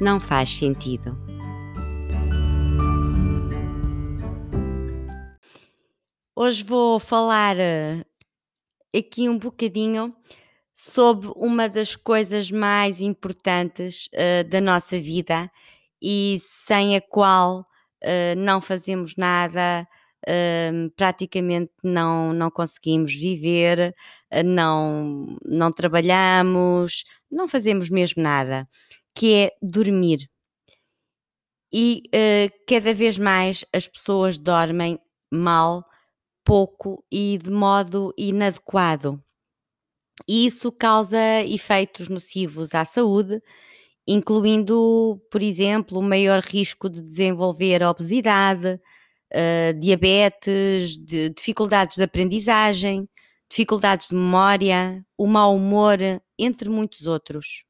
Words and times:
não 0.00 0.18
faz 0.20 0.56
sentido. 0.56 1.16
Hoje 6.36 6.64
vou 6.64 6.98
falar 6.98 7.56
eh, 7.58 8.04
aqui 8.96 9.28
um 9.28 9.38
bocadinho 9.38 10.14
sobre 10.76 11.30
uma 11.36 11.68
das 11.68 11.96
coisas 11.96 12.50
mais 12.50 13.00
importantes 13.00 14.08
uh, 14.12 14.48
da 14.48 14.60
nossa 14.60 14.98
vida 15.00 15.50
e 16.02 16.38
sem 16.40 16.96
a 16.96 17.00
qual 17.00 17.60
uh, 17.60 18.36
não 18.36 18.60
fazemos 18.60 19.14
nada, 19.16 19.86
uh, 20.28 20.90
praticamente 20.96 21.72
não, 21.82 22.32
não 22.32 22.50
conseguimos 22.50 23.14
viver, 23.14 23.94
não, 24.44 25.36
não 25.44 25.72
trabalhamos, 25.72 27.04
não 27.30 27.46
fazemos 27.46 27.88
mesmo 27.88 28.22
nada, 28.22 28.68
que 29.14 29.34
é 29.34 29.50
dormir. 29.62 30.28
E 31.72 32.02
cada 32.68 32.94
vez 32.94 33.18
mais 33.18 33.64
as 33.72 33.88
pessoas 33.88 34.38
dormem 34.38 34.98
mal, 35.30 35.84
pouco 36.44 37.04
e 37.10 37.38
de 37.42 37.50
modo 37.50 38.14
inadequado 38.16 39.24
e 40.28 40.46
isso 40.46 40.70
causa 40.70 41.18
efeitos 41.44 42.08
nocivos 42.08 42.74
à 42.74 42.84
saúde, 42.84 43.42
incluindo, 44.06 45.20
por 45.30 45.42
exemplo, 45.42 45.98
o 45.98 46.02
maior 46.02 46.40
risco 46.40 46.88
de 46.88 47.02
desenvolver 47.02 47.82
obesidade, 47.82 48.80
uh, 49.32 49.78
diabetes, 49.80 50.98
de 50.98 51.30
dificuldades 51.30 51.96
de 51.96 52.04
aprendizagem, 52.04 53.08
dificuldades 53.50 54.08
de 54.08 54.14
memória, 54.14 55.04
o 55.18 55.26
mau 55.26 55.56
humor, 55.56 55.98
entre 56.38 56.68
muitos 56.68 57.06
outros. 57.06 57.64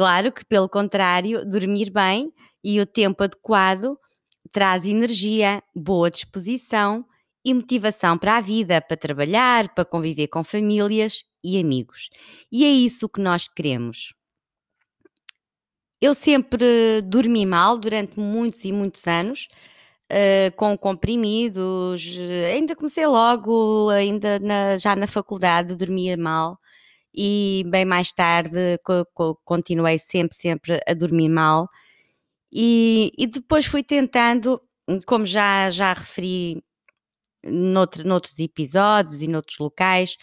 Claro 0.00 0.32
que, 0.32 0.42
pelo 0.46 0.66
contrário, 0.66 1.44
dormir 1.44 1.90
bem 1.90 2.32
e 2.64 2.80
o 2.80 2.86
tempo 2.86 3.22
adequado 3.22 3.98
traz 4.50 4.86
energia, 4.86 5.62
boa 5.76 6.10
disposição 6.10 7.04
e 7.44 7.52
motivação 7.52 8.16
para 8.16 8.38
a 8.38 8.40
vida, 8.40 8.80
para 8.80 8.96
trabalhar, 8.96 9.74
para 9.74 9.84
conviver 9.84 10.28
com 10.28 10.42
famílias 10.42 11.22
e 11.44 11.60
amigos. 11.60 12.08
E 12.50 12.64
é 12.64 12.70
isso 12.70 13.10
que 13.10 13.20
nós 13.20 13.46
queremos. 13.46 14.14
Eu 16.00 16.14
sempre 16.14 17.02
dormi 17.02 17.44
mal 17.44 17.76
durante 17.78 18.18
muitos 18.18 18.64
e 18.64 18.72
muitos 18.72 19.06
anos, 19.06 19.48
uh, 20.10 20.56
com 20.56 20.78
comprimidos. 20.78 22.02
Ainda 22.54 22.74
comecei 22.74 23.06
logo, 23.06 23.90
ainda 23.90 24.38
na, 24.38 24.78
já 24.78 24.96
na 24.96 25.06
faculdade, 25.06 25.76
dormia 25.76 26.16
mal. 26.16 26.58
E 27.14 27.64
bem 27.68 27.84
mais 27.84 28.12
tarde 28.12 28.78
co 28.84 29.04
co 29.14 29.36
continuei 29.44 29.98
sempre, 29.98 30.36
sempre 30.36 30.80
a 30.86 30.94
dormir 30.94 31.28
mal. 31.28 31.68
E, 32.52 33.12
e 33.18 33.26
depois 33.26 33.66
fui 33.66 33.82
tentando, 33.82 34.60
como 35.06 35.26
já, 35.26 35.70
já 35.70 35.92
referi 35.92 36.62
noutro, 37.44 38.06
noutros 38.06 38.38
episódios 38.38 39.22
e 39.22 39.28
noutros 39.28 39.58
locais, 39.58 40.16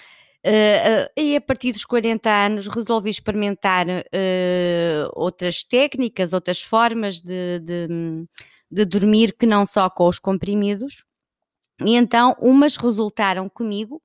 uh, 0.46 1.09
e 1.16 1.36
a 1.36 1.42
partir 1.42 1.72
dos 1.72 1.86
40 1.86 2.30
anos 2.30 2.68
resolvi 2.68 3.09
experimentar 3.09 3.88
uh, 3.88 5.09
outras 5.14 5.64
técnicas, 5.64 6.34
outras 6.34 6.62
formas 6.62 7.22
de, 7.22 7.59
de, 7.59 7.88
de, 8.69 8.86
dormir 8.86 9.36
que 9.38 9.46
não 9.46 9.66
só 9.66 9.90
com 9.90 10.08
os 10.08 10.19
comprimidos. 10.19 11.04
E 11.81 11.96
então, 11.96 12.36
umas 12.40 12.75
resultaram 12.75 13.50
comigo, 13.50 14.02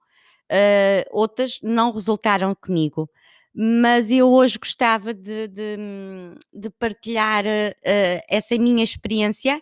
outras 1.11 1.59
não 1.63 1.93
resultaram 1.93 2.55
comigo. 2.55 3.09
Mas 3.55 4.11
eu 4.11 4.31
hoje 4.31 4.59
gostava 4.59 5.13
de, 5.13 5.49
de, 5.49 5.77
de 6.53 6.71
partilhar 6.71 7.45
essa 8.29 8.57
minha 8.57 8.83
experiência 8.83 9.61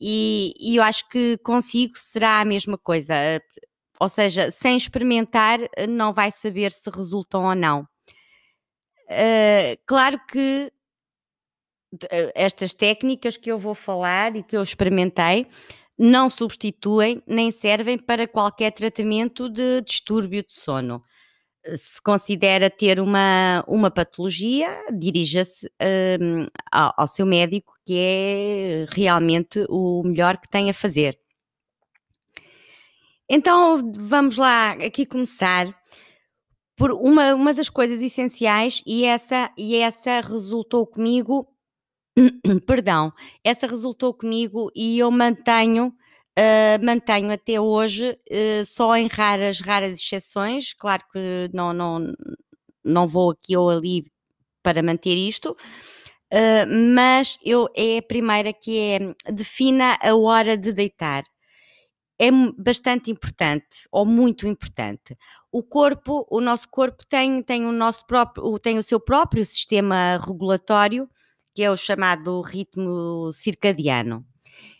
e, 0.00 0.54
e, 0.58 0.76
eu 0.76 0.82
acho 0.82 1.06
que 1.10 1.36
consigo 1.38 1.92
será 1.98 2.40
a 2.40 2.44
mesma 2.44 2.78
coisa 2.78 3.14
ou 4.00 4.08
seja, 4.08 4.50
sem 4.50 4.78
experimentar 4.78 5.58
não 5.86 6.10
vai 6.14 6.32
saber 6.32 6.72
se 6.72 6.88
resultam 6.88 7.44
ou 7.44 7.54
não. 7.54 7.86
Uh, 9.10 9.76
claro 9.86 10.18
que 10.26 10.72
estas 12.34 12.72
técnicas 12.72 13.36
que 13.36 13.50
eu 13.50 13.58
vou 13.58 13.74
falar 13.74 14.36
e 14.36 14.42
que 14.42 14.56
eu 14.56 14.62
experimentei 14.62 15.46
não 16.02 16.30
substituem 16.30 17.22
nem 17.26 17.50
servem 17.50 17.98
para 17.98 18.26
qualquer 18.26 18.70
tratamento 18.70 19.50
de 19.50 19.82
distúrbio 19.82 20.42
de 20.42 20.54
sono. 20.54 21.02
Se 21.76 22.00
considera 22.00 22.70
ter 22.70 22.98
uma, 22.98 23.62
uma 23.68 23.90
patologia, 23.90 24.70
dirija-se 24.90 25.70
um, 26.18 26.46
ao, 26.72 26.94
ao 26.96 27.06
seu 27.06 27.26
médico, 27.26 27.74
que 27.84 27.98
é 27.98 28.86
realmente 28.88 29.66
o 29.68 30.02
melhor 30.02 30.38
que 30.38 30.48
tem 30.48 30.70
a 30.70 30.74
fazer. 30.74 31.18
Então 33.28 33.92
vamos 33.94 34.38
lá 34.38 34.70
aqui 34.70 35.04
começar 35.04 35.66
por 36.76 36.92
uma, 36.92 37.34
uma 37.34 37.52
das 37.52 37.68
coisas 37.68 38.00
essenciais 38.00 38.82
e 38.86 39.04
essa, 39.04 39.52
e 39.54 39.76
essa 39.76 40.22
resultou 40.22 40.86
comigo, 40.86 41.46
perdão, 42.66 43.12
essa 43.44 43.66
resultou 43.66 44.14
comigo 44.14 44.70
e 44.74 44.98
eu 44.98 45.10
mantenho, 45.10 45.88
uh, 46.38 46.84
mantenho 46.84 47.32
até 47.32 47.60
hoje, 47.60 48.10
uh, 48.12 48.66
só 48.66 48.96
em 48.96 49.06
raras, 49.06 49.60
raras 49.60 49.98
exceções, 49.98 50.72
claro 50.72 51.02
que 51.12 51.50
não, 51.52 51.72
não, 51.72 52.12
não 52.84 53.08
vou 53.08 53.30
aqui 53.30 53.56
ou 53.56 53.70
ali 53.70 54.04
para 54.62 54.82
manter 54.82 55.14
isto, 55.14 55.56
uh, 56.32 56.94
mas 56.94 57.38
eu 57.44 57.68
é 57.74 57.98
a 57.98 58.02
primeira 58.02 58.52
que 58.52 58.78
é 58.78 59.32
defina 59.32 59.96
a 60.02 60.14
hora 60.14 60.56
de 60.56 60.72
deitar 60.72 61.24
é 62.22 62.30
bastante 62.58 63.10
importante 63.10 63.88
ou 63.90 64.04
muito 64.04 64.46
importante. 64.46 65.16
O 65.50 65.62
corpo, 65.62 66.26
o 66.30 66.38
nosso 66.38 66.68
corpo 66.68 67.02
tem, 67.08 67.42
tem, 67.42 67.64
o, 67.64 67.72
nosso 67.72 68.06
próprio, 68.06 68.58
tem 68.58 68.76
o 68.76 68.82
seu 68.82 69.00
próprio 69.00 69.42
sistema 69.42 70.20
regulatório, 70.22 71.08
que 71.60 71.64
é 71.64 71.70
o 71.70 71.76
chamado 71.76 72.40
ritmo 72.40 73.30
circadiano. 73.34 74.24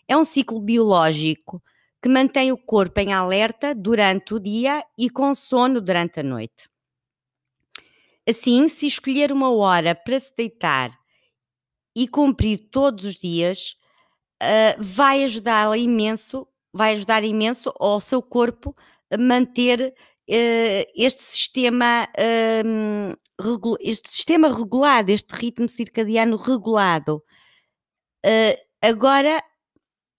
É 0.09 0.17
um 0.17 0.25
ciclo 0.25 0.59
biológico 0.59 1.63
que 2.03 2.09
mantém 2.09 2.51
o 2.53 2.57
corpo 2.57 2.99
em 3.01 3.13
alerta 3.13 3.75
durante 3.75 4.33
o 4.33 4.41
dia 4.41 4.83
e 4.97 5.11
com 5.11 5.35
sono 5.35 5.79
durante 5.79 6.21
a 6.21 6.23
noite. 6.23 6.71
Assim, 8.27 8.67
se 8.67 8.87
escolher 8.87 9.31
uma 9.31 9.51
hora 9.55 9.95
para 9.95 10.19
se 10.19 10.35
deitar 10.35 10.91
e 11.95 12.09
cumprir 12.09 12.71
todos 12.71 13.05
os 13.05 13.17
dias, 13.17 13.77
uh, 14.43 14.83
vai 14.83 15.23
ajudá-la 15.23 15.77
imenso 15.77 16.49
vai 16.73 16.95
ajudar 16.95 17.23
imenso 17.25 17.75
ao 17.79 18.01
seu 18.01 18.23
corpo 18.23 18.75
a 19.11 19.19
manter 19.19 19.95
este 20.95 21.23
sistema 21.23 22.09
um, 22.65 23.15
este 23.81 24.09
sistema 24.11 24.49
regulado, 24.49 25.11
este 25.11 25.35
ritmo 25.35 25.69
circadiano 25.69 26.37
regulado. 26.37 27.23
Uh, 28.25 28.57
agora 28.81 29.43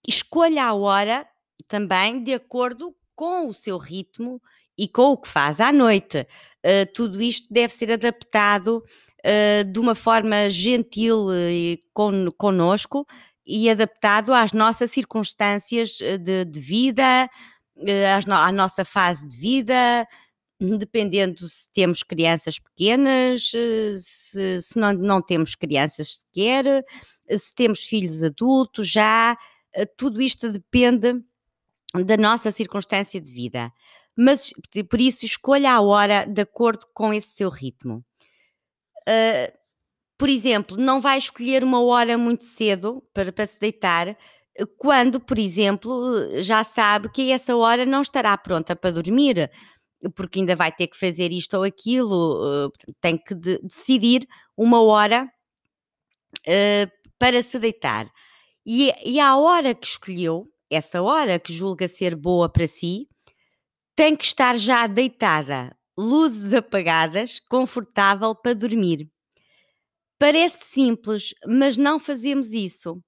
escolha 0.06 0.64
a 0.64 0.74
hora 0.74 1.26
também 1.68 2.22
de 2.22 2.34
acordo 2.34 2.94
com 3.14 3.46
o 3.46 3.54
seu 3.54 3.78
ritmo 3.78 4.42
e 4.76 4.88
com 4.88 5.12
o 5.12 5.16
que 5.16 5.28
faz 5.28 5.60
à 5.60 5.72
noite. 5.72 6.26
Uh, 6.64 6.92
tudo 6.92 7.22
isto 7.22 7.46
deve 7.50 7.72
ser 7.72 7.92
adaptado 7.92 8.84
de 9.72 9.78
uma 9.78 9.94
forma 9.94 10.50
gentil 10.50 11.28
e 11.32 11.78
con 11.94 12.28
conosco, 12.32 13.06
e 13.46 13.68
adaptado 13.68 14.32
às 14.32 14.52
nossas 14.52 14.90
circunstâncias 14.90 15.98
eh, 16.00 16.16
de, 16.16 16.44
de 16.44 16.60
vida, 16.60 17.02
eh, 17.24 17.28
à 18.28 18.52
nossa 18.52 18.84
fase 18.84 19.28
de 19.28 19.36
vida, 19.36 20.06
dependendo 20.60 21.48
se 21.48 21.68
temos 21.72 22.02
crianças 22.02 22.58
pequenas, 22.58 23.52
eh, 23.54 23.94
se, 23.98 24.62
se 24.62 24.78
não, 24.78 24.92
não 24.92 25.22
temos 25.22 25.54
crianças 25.54 26.20
sequer, 26.20 26.84
se 27.28 27.54
temos 27.54 27.82
filhos 27.82 28.22
adultos 28.22 28.88
já, 28.88 29.36
tudo 29.96 30.20
isto 30.20 30.50
depende 30.50 31.22
da 31.94 32.16
nossa 32.16 32.50
circunstância 32.50 33.20
de 33.20 33.30
vida. 33.30 33.72
Mas 34.16 34.52
por 34.88 35.00
isso 35.00 35.24
escolha 35.24 35.72
a 35.72 35.80
hora 35.80 36.24
de 36.24 36.42
acordo 36.42 36.86
com 36.94 37.12
esse 37.12 37.28
seu 37.28 37.48
ritmo. 37.48 38.04
Uh, 39.08 39.52
por 40.18 40.28
exemplo, 40.28 40.76
não 40.76 41.00
vai 41.00 41.18
escolher 41.18 41.64
uma 41.64 41.82
hora 41.82 42.16
muito 42.16 42.44
cedo 42.44 43.02
para, 43.12 43.32
para 43.32 43.46
se 43.46 43.58
deitar, 43.58 44.16
quando, 44.76 45.20
por 45.20 45.38
exemplo, 45.38 46.42
já 46.42 46.64
sabe 46.64 47.10
que 47.10 47.32
essa 47.32 47.56
hora 47.56 47.86
não 47.86 48.02
estará 48.02 48.36
pronta 48.36 48.76
para 48.76 48.90
dormir, 48.90 49.50
porque 50.14 50.40
ainda 50.40 50.56
vai 50.56 50.72
ter 50.72 50.88
que 50.88 50.98
fazer 50.98 51.32
isto 51.32 51.56
ou 51.56 51.62
aquilo, 51.64 52.66
uh, 52.66 52.72
tem 53.00 53.16
que 53.16 53.34
de 53.34 53.58
decidir 53.62 54.26
uma 54.56 54.82
hora 54.82 55.30
uh, 56.48 57.08
para 57.18 57.42
se 57.42 57.58
deitar. 57.58 58.10
E, 58.66 58.92
e 59.04 59.20
a 59.20 59.36
hora 59.36 59.74
que 59.74 59.86
escolheu, 59.86 60.46
essa 60.70 61.02
hora 61.02 61.38
que 61.38 61.52
julga 61.52 61.88
ser 61.88 62.16
boa 62.16 62.48
para 62.48 62.66
si, 62.66 63.08
tem 63.94 64.16
que 64.16 64.24
estar 64.24 64.56
já 64.56 64.86
deitada, 64.86 65.76
luzes 65.96 66.52
apagadas, 66.52 67.40
confortável 67.48 68.34
para 68.34 68.54
dormir. 68.54 69.08
Parece 70.18 70.64
simples, 70.66 71.34
mas 71.46 71.76
não 71.76 71.98
fazemos 71.98 72.52
isso. 72.52 73.02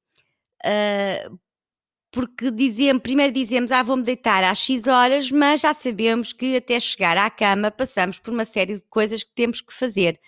Porque 2.14 2.49
dizemos, 2.52 3.02
primeiro 3.02 3.32
dizemos, 3.32 3.72
ah, 3.72 3.82
vou-me 3.82 4.05
deitar 4.05 4.44
às 4.44 4.58
X 4.58 4.87
horas, 4.87 5.32
mas 5.32 5.61
já 5.61 5.75
sabemos 5.75 6.32
que 6.32 6.56
até 6.56 6.78
chegar 6.78 7.16
à 7.16 7.28
cama 7.28 7.72
passamos 7.72 8.20
por 8.20 8.32
uma 8.32 8.44
série 8.44 8.76
de 8.76 8.82
coisas 8.88 9.25
que 9.25 9.32
temos 9.34 9.61
que 9.61 9.75
fazer. 9.75 10.20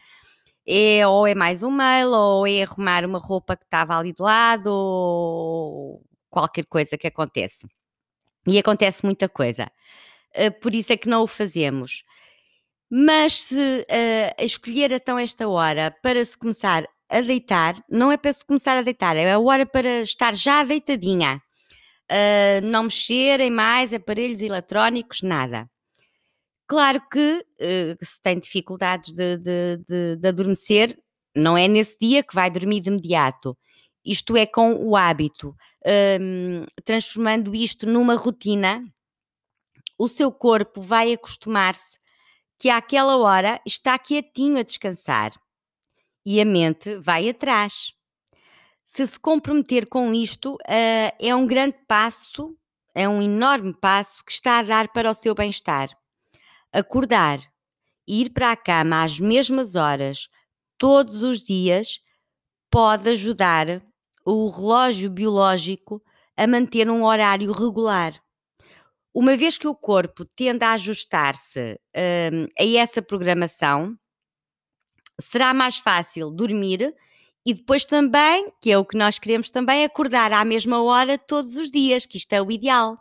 É, 0.67 1.07
ou 1.07 1.29
é 1.29 1.35
mais 1.35 1.63
um 1.63 1.71
mail, 1.71 2.11
ou 2.11 2.45
é 2.45 2.65
arrumar 2.65 3.05
uma 3.05 3.21
roupa 3.21 3.57
que 3.57 3.65
estava 3.65 3.97
ali 3.97 4.13
do 4.13 4.25
lado, 4.25 4.67
ou 4.67 6.03
qualquer 6.29 6.67
coisa 6.67 6.99
que 6.99 7.07
acontece. 7.07 7.69
E 8.47 8.59
acontece 8.59 9.05
muita 9.05 9.29
coisa. 9.29 9.71
Uh, 10.35 10.51
por 10.61 10.75
isso 10.75 10.93
é 10.93 10.97
que 10.97 11.09
não 11.09 11.23
o 11.23 11.27
fazemos. 11.29 12.03
Mas 12.91 13.45
se 13.45 13.55
uh, 13.55 14.45
escolher 14.45 14.91
então 14.91 15.19
esta 15.19 15.49
hora 15.49 15.97
para 16.03 16.25
se 16.25 16.37
começar 16.37 16.85
a 17.09 17.21
deitar, 17.21 17.77
não 17.89 18.11
é 18.11 18.17
para 18.17 18.33
se 18.33 18.45
começar 18.45 18.77
a 18.77 18.83
deitar, 18.83 19.17
é 19.17 19.33
a 19.33 19.39
hora 19.39 19.65
para 19.65 20.03
estar 20.03 20.35
já 20.35 20.65
deitadinha 20.65 21.41
uh, 22.11 22.65
não 22.65 22.85
mexerem 22.85 23.51
mais 23.51 23.93
aparelhos 23.93 24.41
eletrónicos, 24.41 25.23
nada. 25.23 25.69
Claro 26.67 27.01
que 27.09 27.47
uh, 27.61 28.05
se 28.05 28.21
tem 28.21 28.39
dificuldades 28.39 29.13
de, 29.13 29.37
de, 29.37 29.77
de, 29.89 30.17
de 30.17 30.29
adormecer, 30.29 30.99
não 31.35 31.57
é 31.57 31.69
nesse 31.69 31.97
dia 32.01 32.23
que 32.23 32.35
vai 32.35 32.51
dormir 32.51 32.81
de 32.81 32.89
imediato. 32.89 33.57
Isto 34.05 34.37
é 34.37 34.47
com 34.47 34.75
o 34.75 34.97
hábito. 34.97 35.55
Um, 36.21 36.65
transformando 36.85 37.55
isto 37.55 37.87
numa 37.87 38.15
rotina, 38.15 38.83
o 39.99 40.09
seu 40.09 40.33
corpo 40.33 40.81
vai 40.81 41.13
acostumar-se 41.13 41.99
que 42.59 42.71
àquela 42.71 43.17
hora 43.19 43.61
está 43.67 43.99
quietinho 43.99 44.59
a 44.59 44.63
descansar 44.63 45.33
e 46.27 46.41
a 46.41 46.45
mente 46.45 46.97
vai 46.97 47.29
atrás 47.29 47.97
se 48.97 49.07
se 49.07 49.21
comprometer 49.21 49.87
com 49.89 50.15
isto, 50.15 50.55
uh, 50.55 51.13
é 51.21 51.35
um 51.35 51.47
grande 51.47 51.77
passo, 51.87 52.57
é 52.95 53.07
um 53.07 53.21
enorme 53.21 53.75
passo 53.75 54.25
que 54.25 54.33
está 54.33 54.61
a 54.61 54.63
dar 54.63 54.89
para 54.91 55.11
o 55.11 55.15
seu 55.15 55.35
bem-estar. 55.35 55.91
Acordar 56.73 57.41
ir 58.09 58.31
para 58.31 58.53
a 58.53 58.57
cama 58.57 59.03
às 59.03 59.21
mesmas 59.21 59.75
horas, 59.75 60.29
todos 60.79 61.23
os 61.23 61.43
dias, 61.45 62.01
pode 62.71 63.11
ajudar 63.11 63.83
o 64.25 64.49
relógio 64.49 65.11
biológico 65.11 66.03
a 66.35 66.47
manter 66.47 66.89
um 66.89 67.05
horário 67.05 67.53
regular. 67.53 68.15
Uma 69.13 69.37
vez 69.37 69.59
que 69.59 69.69
o 69.69 69.75
corpo 69.75 70.25
tende 70.25 70.65
a 70.65 70.73
ajustar-se 70.73 71.75
uh, 71.75 72.49
a 72.59 72.65
essa 72.79 73.03
programação, 73.03 73.95
será 75.21 75.55
mais 75.55 75.79
fácil 75.79 76.31
dormir 76.31 76.95
e 77.47 77.55
depois 77.55 77.85
também, 77.85 78.53
que 78.61 78.73
é 78.73 78.77
o 78.77 78.85
que 78.85 78.97
nós 78.97 79.21
queremos 79.21 79.51
também, 79.51 79.85
acordar 79.85 80.33
à 80.33 80.45
mesma 80.45 80.83
hora 80.83 81.17
todos 81.17 81.55
os 81.55 81.71
dias, 81.71 82.05
que 82.05 82.17
isto 82.17 82.33
é 82.33 82.43
o 82.43 82.51
ideal. 82.51 82.97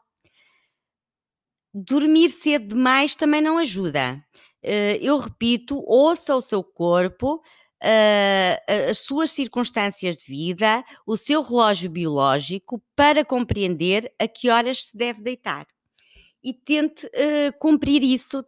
Dormir 1.74 2.30
cedo 2.30 2.76
demais 2.76 3.16
também 3.16 3.42
não 3.42 3.58
ajuda. 3.58 4.24
Uh, 4.64 4.98
eu 5.02 5.18
repito, 5.18 5.84
ouça 5.88 6.36
o 6.36 6.42
seu 6.42 6.64
corpo, 6.64 7.42
uh, 7.84 8.90
as 8.90 9.00
suas 9.00 9.32
circunstâncias 9.32 10.18
de 10.18 10.26
vida, 10.26 10.84
o 11.08 11.18
seu 11.18 11.42
relógio 11.42 11.90
biológico, 11.90 12.80
para 12.96 13.26
compreender 13.26 14.14
a 14.20 14.28
que 14.28 14.52
horas 14.52 14.86
se 14.86 14.96
deve 14.96 15.24
deitar. 15.24 15.66
E 16.44 16.54
tente 16.54 17.08
uh, 17.08 17.58
cumprir 17.60 18.04
isso, 18.04 18.44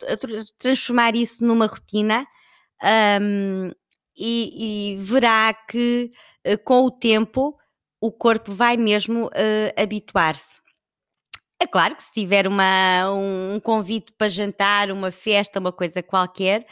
transformar 0.59 1.15
isso 1.15 1.43
numa 1.43 1.65
rotina. 1.65 2.23
Um, 2.83 3.71
e, 4.17 4.93
e 4.93 4.97
verá 4.97 5.53
que 5.53 6.11
uh, 6.45 6.57
com 6.63 6.83
o 6.83 6.91
tempo 6.91 7.57
o 8.01 8.11
corpo 8.11 8.51
vai 8.51 8.77
mesmo 8.77 9.27
uh, 9.27 9.81
habituar-se. 9.81 10.61
É 11.59 11.65
claro 11.65 11.95
que 11.95 12.03
se 12.03 12.11
tiver 12.11 12.47
uma, 12.47 13.11
um 13.11 13.59
convite 13.59 14.13
para 14.15 14.29
jantar, 14.29 14.91
uma 14.91 15.11
festa, 15.11 15.59
uma 15.59 15.71
coisa 15.71 16.03
qualquer, 16.03 16.67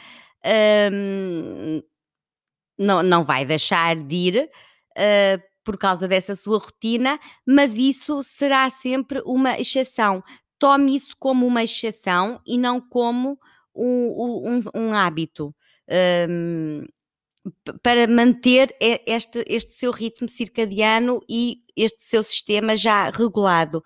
um, 0.92 1.82
não, 2.78 3.02
não 3.02 3.24
vai 3.24 3.44
deixar 3.44 3.96
de 3.96 4.14
ir 4.14 4.50
uh, 4.96 5.42
por 5.64 5.76
causa 5.76 6.06
dessa 6.06 6.36
sua 6.36 6.58
rotina, 6.58 7.18
mas 7.44 7.76
isso 7.76 8.22
será 8.22 8.70
sempre 8.70 9.20
uma 9.26 9.58
exceção. 9.58 10.22
Tome 10.58 10.96
isso 10.96 11.16
como 11.18 11.44
uma 11.44 11.64
exceção 11.64 12.40
e 12.46 12.56
não 12.56 12.80
como 12.80 13.36
um, 13.74 14.54
um, 14.54 14.60
um 14.74 14.94
hábito. 14.94 15.52
Um, 15.88 16.84
para 17.82 18.06
manter 18.08 18.74
este, 18.80 19.44
este 19.46 19.72
seu 19.72 19.92
ritmo 19.92 20.28
circadiano 20.28 21.20
e 21.28 21.62
este 21.76 22.02
seu 22.02 22.22
sistema 22.22 22.76
já 22.76 23.10
regulado. 23.10 23.82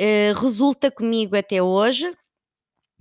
Uh, 0.00 0.38
resulta 0.38 0.90
comigo 0.90 1.36
até 1.36 1.62
hoje. 1.62 2.10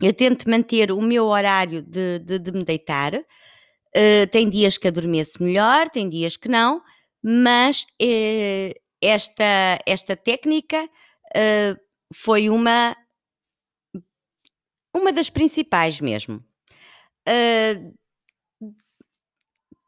Eu 0.01 0.13
tento 0.13 0.49
manter 0.49 0.91
o 0.91 1.01
meu 1.01 1.25
horário 1.25 1.81
de, 1.81 2.19
de, 2.19 2.39
de 2.39 2.51
me 2.51 2.63
deitar. 2.63 3.15
Uh, 3.15 4.27
tem 4.31 4.49
dias 4.49 4.77
que 4.77 4.87
adormeço 4.87 5.43
melhor, 5.43 5.89
tem 5.89 6.09
dias 6.09 6.35
que 6.35 6.49
não, 6.49 6.81
mas 7.21 7.83
uh, 8.01 8.73
esta, 9.01 9.79
esta 9.85 10.15
técnica 10.15 10.89
foi 12.13 12.47
uma, 12.47 12.95
uma 14.95 15.11
das 15.11 15.31
principais 15.31 15.99
mesmo. 15.99 16.43
Uh, 17.27 17.93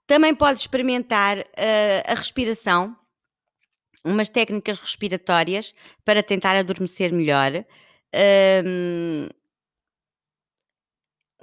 também 0.08 0.36
pode 0.36 0.60
experimentar 0.60 1.40
uh, 1.40 2.04
a 2.06 2.14
respiração, 2.14 2.96
umas 4.04 4.30
técnicas 4.30 4.80
respiratórias 4.80 5.74
para 6.04 6.22
tentar 6.22 6.56
adormecer 6.56 7.12
melhor. 7.12 7.66
Um, 8.64 9.28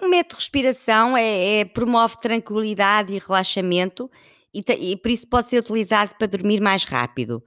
um 0.00 0.09
método 0.09 0.35
de 0.35 0.40
respiração 0.40 1.16
é, 1.16 1.61
é, 1.61 1.64
promove 1.64 2.21
tranquilidade 2.21 3.14
e 3.14 3.19
relaxamento 3.19 4.11
e, 4.54 4.61
e, 4.61 4.97
por 4.97 5.11
isso 5.11 5.28
pode 5.28 5.49
ser 5.49 5.59
utilizado 5.59 6.14
para 6.16 6.26
dormir 6.26 6.61
mais 6.61 6.85
rápido. 6.85 7.42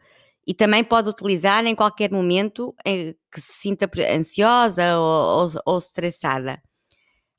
E 0.47 0.53
também 0.53 0.83
pode 0.83 1.09
utilizar 1.09 1.65
em 1.65 1.75
qualquer 1.75 2.11
momento 2.11 2.75
em 2.85 3.15
que 3.31 3.41
se 3.41 3.53
sinta 3.53 3.89
ansiosa 4.13 4.97
ou, 4.97 5.43
ou, 5.43 5.49
ou 5.65 5.77
estressada. 5.77 6.61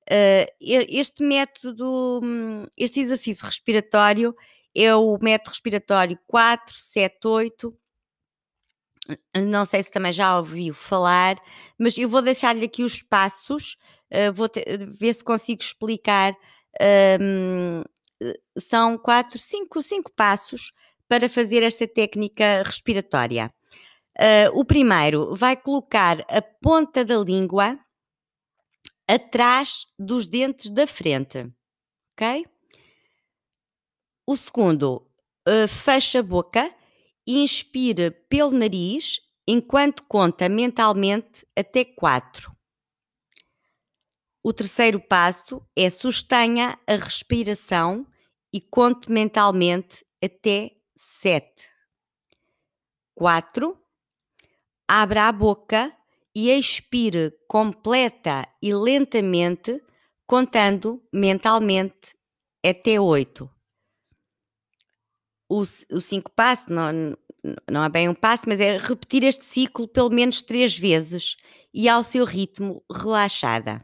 Uh, 0.09 0.47
este 0.61 1.25
método, 1.25 2.21
este 2.77 3.01
exercício 3.01 3.45
respiratório 3.45 4.35
é 4.75 4.95
o 4.95 5.19
método 5.21 5.51
respiratório 5.51 6.19
478. 6.27 7.77
Não 9.49 9.65
sei 9.65 9.83
se 9.83 9.91
também 9.91 10.13
já 10.13 10.37
ouviu 10.37 10.75
falar, 10.75 11.37
mas 11.79 11.97
eu 11.99 12.09
vou 12.09 12.23
deixar-lhe 12.23 12.65
aqui 12.65 12.83
os 12.83 13.03
passos, 13.03 13.77
uh, 14.13 14.33
vou 14.33 14.49
ver 14.99 15.15
se 15.15 15.25
consigo 15.25 15.63
explicar. 15.63 16.35
Um, 17.21 17.83
são 18.59 18.99
quatro, 18.99 19.39
cinco, 19.39 19.83
cinco 19.83 20.13
passos 20.13 20.73
para 21.09 21.29
fazer 21.29 21.63
esta 21.63 21.87
técnica 21.87 22.63
respiratória. 22.65 23.53
Uh, 24.19 24.59
o 24.59 24.65
primeiro 24.65 25.35
vai 25.35 25.57
colocar 25.57 26.21
a 26.29 26.41
ponta 26.41 27.05
da 27.05 27.17
língua 27.19 27.79
atrás 29.09 29.87
dos 29.99 30.27
dentes 30.27 30.71
da 30.71 30.87
frente, 30.87 31.53
ok? 32.13 32.47
O 34.27 34.37
segundo, 34.37 35.09
uh, 35.49 35.69
fecha 35.69 36.19
a 36.19 36.23
boca 36.23 36.75
e 37.27 37.39
inspira 37.43 38.11
pelo 38.29 38.51
nariz 38.51 39.21
enquanto 39.47 40.03
conta 40.05 40.49
mentalmente 40.49 41.47
até 41.57 41.85
4. 41.85 42.55
O 44.43 44.53
terceiro 44.53 45.01
passo 45.01 45.61
é 45.77 45.91
sustenha 45.91 46.79
a 46.87 46.95
respiração 46.95 48.07
e 48.53 48.61
conte 48.61 49.11
mentalmente 49.11 50.05
até 50.23 50.73
7. 50.97 51.45
4. 53.15 53.77
Abra 54.89 55.29
a 55.29 55.33
boca 55.33 55.97
e 56.37 56.51
expire 56.51 57.33
completa 57.49 58.47
e 58.61 58.75
lentamente, 58.75 59.83
contando 60.27 61.03
mentalmente 61.11 62.15
até 62.63 63.01
8. 63.01 63.51
o, 65.49 65.61
o 65.61 66.01
cinco 66.03 66.31
passo, 66.33 66.71
não, 66.71 67.17
não 67.71 67.83
é 67.83 67.89
bem 67.89 68.07
um 68.11 68.15
passo, 68.15 68.45
mas 68.47 68.61
é 68.61 68.77
repetir 68.77 69.25
este 69.25 69.47
ciclo 69.47 69.89
pelo 69.89 70.11
menos 70.11 70.43
três 70.43 70.79
vezes 70.79 71.39
e 71.73 71.89
ao 71.89 72.05
seu 72.05 72.27
ritmo 72.27 72.85
relaxada. 72.93 73.83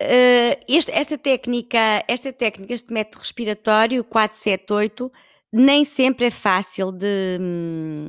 Uh, 0.00 0.54
este, 0.68 0.92
esta 0.92 1.18
técnica, 1.18 2.04
esta 2.06 2.32
técnica, 2.32 2.72
este 2.72 2.92
método 2.92 3.18
respiratório 3.18 4.04
478, 4.04 5.10
nem 5.52 5.84
sempre 5.84 6.26
é 6.26 6.30
fácil 6.30 6.92
de 6.92 7.38
hum, 7.40 8.08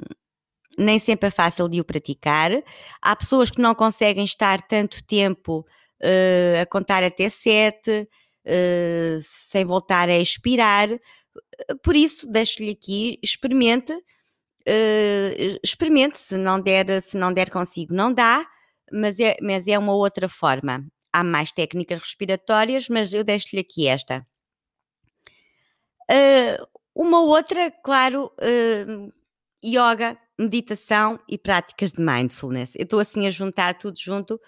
nem 0.77 0.99
sempre 0.99 1.27
é 1.27 1.31
fácil 1.31 1.67
de 1.67 1.79
o 1.79 1.85
praticar. 1.85 2.51
Há 3.01 3.15
pessoas 3.15 3.49
que 3.49 3.61
não 3.61 3.73
conseguem 3.75 4.25
estar 4.25 4.61
tanto 4.61 5.03
tempo 5.05 5.65
uh, 6.01 6.61
a 6.61 6.65
contar 6.65 7.03
até 7.03 7.29
sete, 7.29 8.07
uh, 8.45 9.19
sem 9.21 9.65
voltar 9.65 10.09
a 10.09 10.17
expirar. 10.17 10.89
Por 11.83 11.95
isso, 11.95 12.27
deixo-lhe 12.27 12.71
aqui, 12.71 13.19
experimente, 13.23 13.93
uh, 13.93 15.59
experimente, 15.63 16.17
se 16.17 16.37
não 16.37 16.59
der, 16.59 17.01
se 17.01 17.17
não 17.17 17.33
der 17.33 17.49
consigo, 17.49 17.93
não 17.93 18.13
dá, 18.13 18.45
mas 18.91 19.19
é, 19.19 19.37
mas 19.41 19.67
é 19.67 19.77
uma 19.77 19.93
outra 19.93 20.29
forma. 20.29 20.85
Há 21.13 21.23
mais 21.23 21.51
técnicas 21.51 21.99
respiratórias, 21.99 22.89
mas 22.89 23.13
eu 23.13 23.23
deixo-lhe 23.23 23.61
aqui 23.61 23.87
esta. 23.87 24.25
Uma 26.93 27.21
outra, 27.21 27.71
claro, 27.71 28.31
yoga, 29.63 30.17
meditação 30.39 31.19
e 31.29 31.37
práticas 31.37 31.91
de 31.91 32.01
mindfulness. 32.01 32.75
Eu 32.75 32.83
estou 32.83 32.99
assim 32.99 33.27
a 33.27 33.29
juntar 33.29 33.77
tudo 33.77 33.97
junto, 33.99 34.39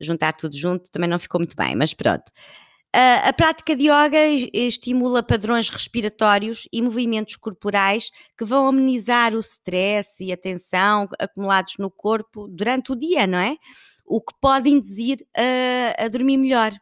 juntar 0.00 0.32
tudo 0.32 0.56
junto 0.56 0.90
também 0.90 1.08
não 1.08 1.18
ficou 1.18 1.40
muito 1.40 1.56
bem, 1.56 1.74
mas 1.76 1.94
pronto. 1.94 2.30
A 3.24 3.32
prática 3.32 3.74
de 3.74 3.88
yoga 3.88 4.24
estimula 4.52 5.20
padrões 5.20 5.68
respiratórios 5.68 6.68
e 6.72 6.80
movimentos 6.80 7.34
corporais 7.34 8.10
que 8.38 8.44
vão 8.44 8.68
amenizar 8.68 9.34
o 9.34 9.40
stress 9.40 10.22
e 10.22 10.32
a 10.32 10.36
tensão 10.36 11.08
acumulados 11.18 11.74
no 11.76 11.90
corpo 11.90 12.46
durante 12.46 12.92
o 12.92 12.96
dia, 12.96 13.26
não 13.26 13.38
é? 13.38 13.56
o 14.04 14.20
que 14.20 14.34
pode 14.40 14.68
induzir 14.68 15.26
a, 15.36 16.04
a 16.04 16.08
dormir 16.08 16.36
melhor. 16.36 16.72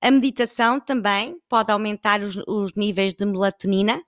A 0.00 0.10
meditação 0.10 0.80
também 0.80 1.38
pode 1.48 1.70
aumentar 1.70 2.20
os, 2.20 2.36
os 2.46 2.72
níveis 2.74 3.14
de 3.14 3.24
melatonina 3.24 4.02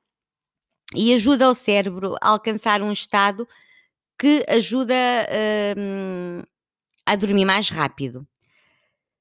e 0.95 1.13
ajuda 1.13 1.49
o 1.49 1.55
cérebro 1.55 2.17
a 2.21 2.31
alcançar 2.31 2.83
um 2.83 2.93
estado 2.93 3.47
que 4.19 4.45
ajuda 4.49 4.95
uh, 4.95 6.47
a 7.05 7.17
dormir 7.17 7.45
mais 7.45 7.69
rápido. 7.69 8.27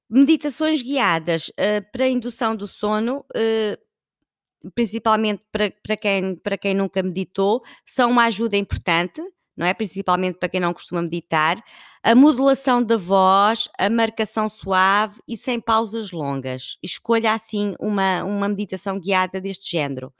Meditações 0.08 0.82
guiadas 0.82 1.48
uh, 1.48 1.84
para 1.92 2.08
indução 2.08 2.54
do 2.56 2.68
sono, 2.68 3.24
uh, 3.34 4.70
principalmente 4.74 5.42
para, 5.52 5.70
para, 5.82 5.96
quem, 5.96 6.36
para 6.36 6.56
quem 6.56 6.74
nunca 6.74 7.02
meditou, 7.02 7.62
são 7.84 8.10
uma 8.10 8.24
ajuda 8.24 8.56
importante 8.56 9.22
não 9.56 9.66
é? 9.66 9.72
Principalmente 9.72 10.38
para 10.38 10.48
quem 10.48 10.60
não 10.60 10.74
costuma 10.74 11.00
meditar, 11.00 11.62
a 12.02 12.14
modulação 12.14 12.82
da 12.82 12.96
voz, 12.96 13.68
a 13.78 13.88
marcação 13.88 14.48
suave 14.48 15.18
e 15.26 15.36
sem 15.36 15.58
pausas 15.58 16.12
longas. 16.12 16.76
Escolha 16.82 17.32
assim 17.32 17.74
uma, 17.80 18.22
uma 18.22 18.48
meditação 18.48 19.00
guiada 19.00 19.40
deste 19.40 19.70
género. 19.70 20.12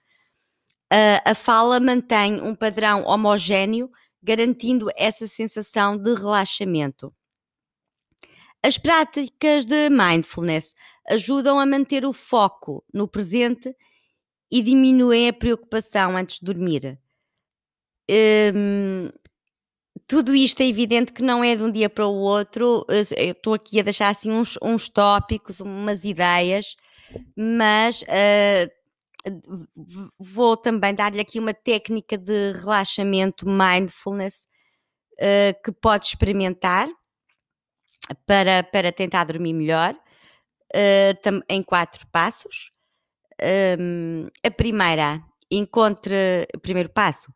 A 1.25 1.35
fala 1.35 1.81
mantém 1.81 2.41
um 2.41 2.55
padrão 2.55 3.05
homogéneo, 3.05 3.91
garantindo 4.23 4.89
essa 4.97 5.27
sensação 5.27 5.97
de 5.97 6.15
relaxamento. 6.15 7.15
As 8.63 8.79
práticas 8.79 9.65
de 9.65 9.89
mindfulness 9.91 10.75
ajudam 11.09 11.61
a 11.61 11.67
manter 11.67 12.05
o 12.05 12.13
foco 12.13 12.85
no 12.93 13.07
presente 13.07 13.75
e 14.51 14.63
diminuem 14.63 15.29
a 15.29 15.33
preocupação 15.33 16.17
antes 16.17 16.39
de 16.39 16.47
dormir. 16.47 16.99
Hum, 18.11 19.11
tudo 20.07 20.35
isto 20.35 20.61
é 20.63 20.67
evidente 20.67 21.13
que 21.13 21.23
não 21.23 21.43
é 21.43 21.57
de 21.57 21.63
um 21.63 21.71
dia 21.71 21.91
para 21.91 22.07
o 22.07 22.15
outro. 22.15 22.87
Eu 22.89 23.33
estou 23.33 23.55
aqui 23.55 23.81
a 23.81 23.83
deixar 23.83 24.09
assim 24.09 24.31
uns, 24.31 24.59
uns 24.63 24.89
tópicos, 24.89 25.61
umas 25.61 26.05
ideias, 26.05 26.77
mas 27.37 28.03
uh, 28.03 28.71
vou 30.19 30.57
também 30.57 30.95
dar-lhe 30.95 31.21
aqui 31.21 31.39
uma 31.39 31.55
técnica 31.55 32.17
de 32.17 32.53
relaxamento 32.53 33.49
mindfulness 33.49 34.47
uh, 35.15 35.63
que 35.63 35.73
pode 35.73 36.07
experimentar 36.07 36.89
para, 38.25 38.63
para 38.63 38.93
tentar 38.93 39.25
dormir 39.25 39.53
melhor, 39.53 39.95
uh, 39.95 41.43
em 41.49 41.63
quatro 41.63 42.07
passos. 42.09 42.71
Um, 43.79 44.29
a 44.43 44.51
primeira, 44.51 45.23
encontre, 45.51 46.47
primeiro 46.63 46.89
passo, 46.89 47.31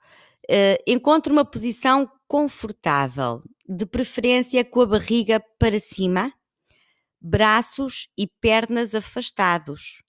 encontre 0.86 1.30
uma 1.30 1.44
posição 1.44 2.10
confortável, 2.26 3.42
de 3.68 3.84
preferência 3.84 4.64
com 4.64 4.80
a 4.80 4.86
barriga 4.86 5.44
para 5.58 5.78
cima, 5.78 6.32
braços 7.20 8.08
e 8.16 8.26
pernas 8.26 8.94
afastados. 8.94 10.02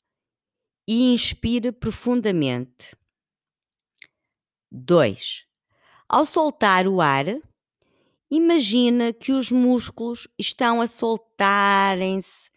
E 0.93 1.13
inspire 1.13 1.71
profundamente. 1.71 2.97
2. 4.69 5.45
Ao 6.09 6.25
soltar 6.25 6.85
o 6.85 6.99
ar, 6.99 7.27
imagina 8.29 9.13
que 9.13 9.31
os 9.31 9.49
músculos 9.53 10.27
estão 10.37 10.81
a 10.81 10.87
soltarem-se, 10.89 12.51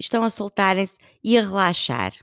estão 0.00 0.24
a 0.24 0.30
soltarem-se 0.30 0.94
e 1.22 1.36
a 1.36 1.42
relaxar. 1.42 2.14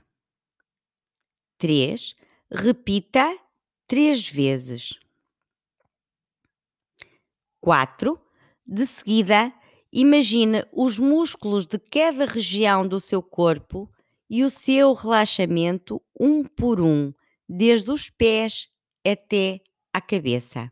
3. 1.58 2.16
Repita 2.50 3.38
três 3.86 4.28
vezes. 4.28 4.98
4. 7.60 8.20
De 8.66 8.84
seguida, 8.84 9.54
imagine 9.92 10.64
os 10.72 10.98
músculos 10.98 11.66
de 11.66 11.78
cada 11.78 12.26
região 12.26 12.84
do 12.84 13.00
seu 13.00 13.22
corpo 13.22 13.88
e 14.28 14.44
o 14.44 14.50
seu 14.50 14.92
relaxamento 14.92 16.02
um 16.18 16.44
por 16.44 16.80
um, 16.80 17.12
desde 17.48 17.90
os 17.90 18.10
pés 18.10 18.68
até 19.06 19.60
a 19.92 20.00
cabeça. 20.00 20.70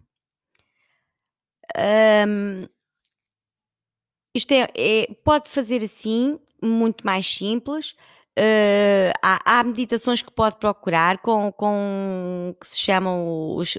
Um, 1.77 2.67
isto 4.35 4.53
é, 4.53 4.69
é, 4.75 5.15
pode 5.25 5.51
fazer 5.51 5.83
assim, 5.83 6.39
muito 6.63 7.05
mais 7.05 7.27
simples. 7.27 7.95
Uh, 8.39 9.13
há, 9.23 9.59
há, 9.61 9.65
meditações 9.65 10.23
que 10.23 10.33
pode 10.33 10.57
procurar 10.57 11.19
com, 11.19 11.53
com 11.53 12.57
que 12.59 12.67
se 12.67 12.79
chamam 12.79 13.55
os, 13.57 13.77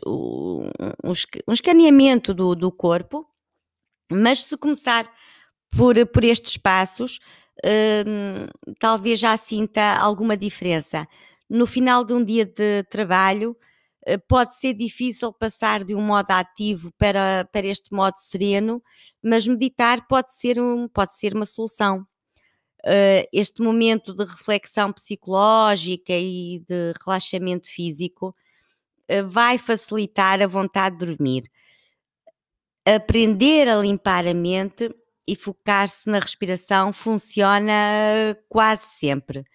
um 1.47 1.53
escaneamento 1.53 2.35
do, 2.35 2.53
do 2.53 2.71
corpo, 2.71 3.27
mas 4.11 4.45
se 4.45 4.55
começar 4.55 5.11
por, 5.75 5.95
por 6.05 6.23
estes 6.23 6.55
passos, 6.55 7.19
uh, 7.65 8.73
talvez 8.79 9.19
já 9.19 9.37
sinta 9.37 9.95
alguma 9.97 10.35
diferença. 10.37 11.07
No 11.49 11.65
final 11.65 12.03
de 12.03 12.13
um 12.13 12.23
dia 12.23 12.45
de 12.45 12.83
trabalho, 12.89 13.57
uh, 14.07 14.19
pode 14.27 14.55
ser 14.55 14.73
difícil 14.73 15.31
passar 15.33 15.83
de 15.83 15.95
um 15.95 16.01
modo 16.01 16.31
ativo 16.31 16.91
para, 16.97 17.47
para 17.51 17.67
este 17.67 17.93
modo 17.93 18.15
sereno, 18.17 18.81
mas 19.21 19.47
meditar 19.47 20.07
pode 20.07 20.35
ser, 20.35 20.59
um, 20.59 20.87
pode 20.87 21.15
ser 21.17 21.35
uma 21.35 21.45
solução 21.45 22.05
uh, 22.85 23.27
este 23.31 23.61
momento 23.61 24.13
de 24.13 24.23
reflexão 24.23 24.91
psicológica 24.91 26.13
e 26.13 26.63
de 26.67 26.93
relaxamento 27.05 27.67
físico 27.69 28.35
uh, 29.09 29.27
vai 29.29 29.57
facilitar 29.57 30.41
a 30.41 30.47
vontade 30.47 30.97
de 30.97 31.05
dormir. 31.05 31.43
Aprender 32.85 33.69
a 33.69 33.77
limpar 33.77 34.27
a 34.27 34.33
mente 34.33 34.93
e 35.27 35.35
focar-se 35.35 36.09
na 36.09 36.19
respiração 36.19 36.91
funciona 36.91 38.37
quase 38.49 38.85
sempre. 38.85 39.45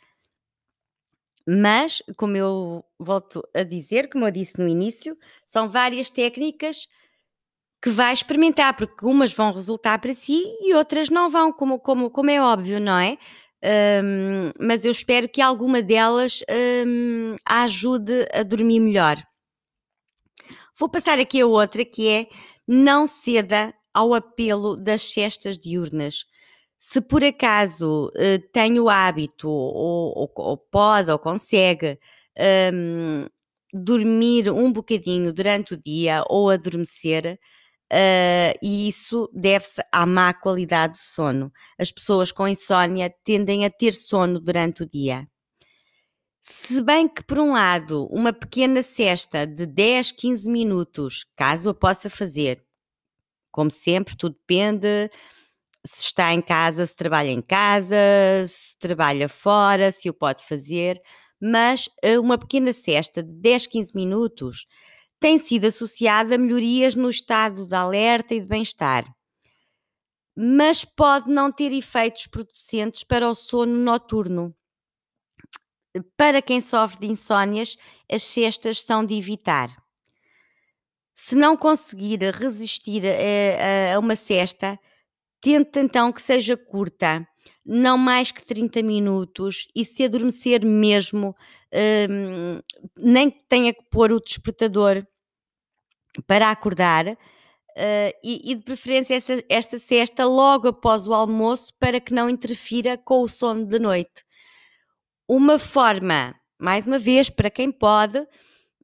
Mas, 1.47 2.03
como 2.17 2.37
eu 2.37 2.85
volto 2.99 3.43
a 3.55 3.63
dizer, 3.63 4.11
como 4.11 4.27
eu 4.27 4.31
disse 4.31 4.61
no 4.61 4.69
início, 4.69 5.17
são 5.47 5.69
várias 5.69 6.11
técnicas 6.11 6.87
que 7.83 7.91
vai 7.91 8.13
experimentar, 8.13 8.77
porque 8.77 9.07
umas 9.07 9.33
vão 9.33 9.53
resultar 9.53 9.99
para 9.99 10.13
si 10.13 10.43
e 10.61 10.75
outras 10.75 11.09
não 11.09 11.31
vão, 11.31 11.53
como, 11.53 11.79
como, 11.79 12.11
como 12.11 12.31
é 12.31 12.43
óbvio, 12.43 12.81
não 12.81 12.99
é? 12.99 13.17
Um, 14.05 14.53
mas 14.61 14.85
eu 14.85 14.93
espero 14.93 15.29
que 15.29 15.41
alguma 15.41 15.81
delas 15.83 16.43
um, 16.87 17.35
a 17.47 17.63
ajude 17.63 18.27
a 18.33 18.43
dormir 18.43 18.81
melhor. 18.81 19.17
Vou 20.79 20.89
passar 20.89 21.19
aqui 21.19 21.41
a 21.41 21.47
outra 21.47 21.85
que 21.85 22.09
é 22.09 22.29
não 22.67 23.07
ceda 23.07 23.75
ao 23.99 24.15
apelo 24.15 24.77
das 24.77 25.03
cestas 25.03 25.59
diurnas. 25.59 26.25
Se 26.79 27.01
por 27.01 27.25
acaso 27.25 28.13
uh, 28.15 28.49
tem 28.53 28.79
o 28.79 28.89
hábito, 28.89 29.49
ou, 29.49 30.17
ou, 30.17 30.33
ou, 30.37 30.57
pode, 30.57 31.11
ou 31.11 31.19
consegue 31.19 31.99
um, 32.73 33.27
dormir 33.73 34.49
um 34.51 34.73
bocadinho 34.73 35.33
durante 35.33 35.75
o 35.75 35.83
dia 35.83 36.25
ou 36.29 36.51
adormecer, 36.51 37.39
Uh, 37.91 38.53
e 38.63 38.87
isso 38.87 39.31
deve-se 39.33 39.81
à 39.91 40.05
má 40.05 40.35
qualidade 40.35 40.93
do 40.93 40.99
sono. 40.99 41.51
As 41.79 41.91
pessoas 41.91 42.31
com 42.31 42.47
insónia 42.47 43.11
tendem 43.25 43.65
a 43.65 43.71
ter 43.71 43.95
sono 43.95 44.39
durante 44.39 44.83
o 44.83 44.87
dia. 44.87 45.27
Se 46.43 46.83
bem 46.83 47.09
que, 47.09 47.23
por 47.25 47.39
um 47.39 47.53
lado, 47.53 48.07
uma 48.11 48.31
pequena 48.31 48.83
cesta 48.83 49.47
de 49.47 49.65
10, 49.65 50.13
15 50.13 50.51
minutos, 50.51 51.25
caso 51.35 51.71
a 51.71 51.75
possa 51.75 52.11
fazer, 52.11 52.63
como 53.59 53.73
sempre, 53.73 54.17
tudo 54.17 54.37
depende 54.39 55.11
se 55.85 56.05
está 56.05 56.33
em 56.33 56.41
casa, 56.41 56.87
se 56.87 56.95
trabalha 56.95 57.31
em 57.31 57.43
casa, 57.43 57.97
se 58.47 58.79
trabalha 58.79 59.29
fora, 59.29 59.91
se 59.91 60.09
o 60.09 60.15
pode 60.15 60.45
fazer, 60.45 61.03
mas 61.41 61.89
eh, 62.01 62.21
uma 62.21 62.39
pequena 62.39 62.73
cesta 62.73 63.21
de 63.21 63.33
10, 63.33 63.67
15 63.67 63.97
minutos 63.97 64.67
tem 65.19 65.39
sido 65.39 65.67
associada 65.67 66.37
a 66.37 66.39
melhorias 66.39 66.95
no 66.95 67.11
estado 67.11 67.67
de 67.67 67.75
alerta 67.75 68.33
e 68.33 68.41
de 68.41 68.47
bem-estar. 68.47 69.05
Mas 70.37 70.85
pode 70.85 71.29
não 71.29 71.51
ter 71.51 71.73
efeitos 71.73 72.29
producentes 72.29 73.03
para 73.03 73.29
o 73.29 73.35
sono 73.35 73.75
noturno. 73.77 74.55
Para 76.17 76.41
quem 76.41 76.61
sofre 76.61 77.01
de 77.01 77.07
insónias, 77.07 77.77
as 78.09 78.23
cestas 78.23 78.83
são 78.83 79.05
de 79.05 79.17
evitar. 79.17 79.69
Se 81.21 81.35
não 81.35 81.57
conseguir 81.57 82.21
resistir 82.33 83.03
a, 83.05 83.97
a 83.97 83.99
uma 83.99 84.15
cesta, 84.15 84.79
tente 85.41 85.81
então 85.81 86.13
que 86.13 86.23
seja 86.23 86.57
curta, 86.57 87.27
não 87.67 87.99
mais 87.99 88.31
que 88.31 88.47
30 88.47 88.85
minutos, 88.85 89.67
e 89.75 89.85
se 89.85 90.05
adormecer 90.05 90.65
mesmo, 90.65 91.35
hum, 92.09 92.61
nem 92.97 93.33
que 93.33 93.43
tenha 93.49 93.75
que 93.75 93.83
pôr 93.91 94.13
o 94.13 94.21
despertador 94.21 95.05
para 96.25 96.53
acordar. 96.53 97.09
Uh, 97.09 98.11
e, 98.25 98.53
e, 98.53 98.55
de 98.57 98.63
preferência 98.63 99.15
essa, 99.15 99.45
esta 99.49 99.79
cesta 99.79 100.25
logo 100.25 100.69
após 100.69 101.07
o 101.07 101.15
almoço 101.15 101.73
para 101.79 102.01
que 102.01 102.13
não 102.13 102.29
interfira 102.29 102.97
com 102.97 103.23
o 103.23 103.29
sono 103.29 103.67
de 103.67 103.79
noite. 103.79 104.25
Uma 105.29 105.59
forma, 105.59 106.35
mais 106.59 106.87
uma 106.87 106.99
vez, 106.99 107.29
para 107.29 107.51
quem 107.51 107.71
pode, 107.71 108.27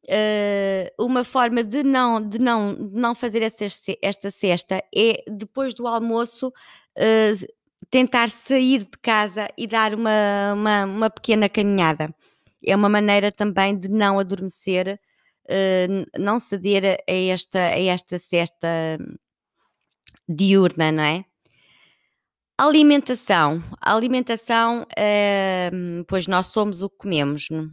uh, 0.05 1.05
uma 1.05 1.25
forma 1.25 1.63
de 1.63 1.83
não, 1.83 2.21
de 2.21 2.39
não, 2.39 2.75
de 2.75 2.97
não 2.97 3.15
fazer 3.15 3.43
esta, 3.43 3.65
esta 4.03 4.31
cesta 4.31 4.83
é 4.95 5.23
depois 5.29 5.75
do 5.75 5.87
almoço 5.87 6.49
uh, 6.49 7.55
tentar 7.91 8.31
sair 8.31 8.81
de 8.81 8.99
casa 9.01 9.49
e 9.57 9.67
dar 9.67 9.95
uma, 9.95 10.53
uma, 10.55 10.85
uma, 10.85 11.11
pequena 11.11 11.49
caminhada. 11.49 12.15
É 12.65 12.75
uma 12.75 12.89
maneira 12.89 13.31
também 13.31 13.79
de 13.79 13.89
não 13.89 14.19
adormecer, 14.19 15.01
uh, 15.45 16.19
não 16.19 16.41
ceder 16.41 16.99
a 17.09 17.13
esta, 17.13 17.59
a 17.59 17.81
esta 17.81 18.19
cesta 18.19 18.99
diurna, 20.29 20.91
não 20.91 21.03
é? 21.03 21.25
Alimentação. 22.57 23.63
A 23.81 23.95
alimentação, 23.95 24.87
pois 26.07 26.29
nós 26.29 26.47
somos 26.47 26.83
o 26.83 26.89
que 26.89 26.99
comemos. 26.99 27.49
Não? 27.51 27.69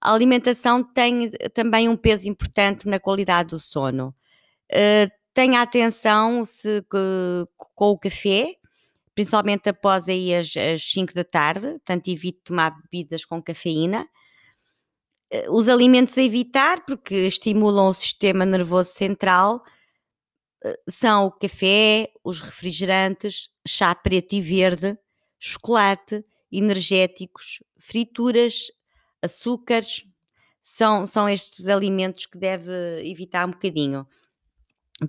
A 0.00 0.12
alimentação 0.12 0.82
tem 0.82 1.30
também 1.52 1.88
um 1.88 1.96
peso 1.96 2.28
importante 2.28 2.88
na 2.88 2.98
qualidade 2.98 3.50
do 3.50 3.60
sono. 3.60 4.14
Uh, 4.72 5.10
tenha 5.34 5.60
atenção 5.60 6.44
se, 6.44 6.82
com 6.88 7.46
o 7.90 7.98
café, 7.98 8.54
principalmente 9.14 9.68
após 9.68 10.08
aí 10.08 10.34
as, 10.34 10.56
as 10.56 10.82
5 10.90 11.12
da 11.12 11.24
tarde, 11.24 11.72
portanto 11.72 12.08
evite 12.08 12.40
tomar 12.44 12.70
bebidas 12.82 13.24
com 13.24 13.42
cafeína. 13.42 14.08
Uh, 15.32 15.52
os 15.52 15.68
alimentos 15.68 16.16
a 16.16 16.22
evitar, 16.22 16.84
porque 16.86 17.14
estimulam 17.14 17.88
o 17.88 17.94
sistema 17.94 18.46
nervoso 18.46 18.90
central, 18.90 19.62
são 20.88 21.26
o 21.26 21.30
café, 21.30 22.12
os 22.22 22.40
refrigerantes, 22.40 23.48
chá 23.66 23.94
preto 23.94 24.34
e 24.34 24.40
verde, 24.40 24.98
chocolate, 25.38 26.24
energéticos, 26.52 27.62
frituras, 27.78 28.66
açúcares, 29.22 30.04
são, 30.62 31.06
são 31.06 31.28
estes 31.28 31.68
alimentos 31.68 32.26
que 32.26 32.38
deve 32.38 32.70
evitar 33.04 33.46
um 33.46 33.52
bocadinho. 33.52 34.06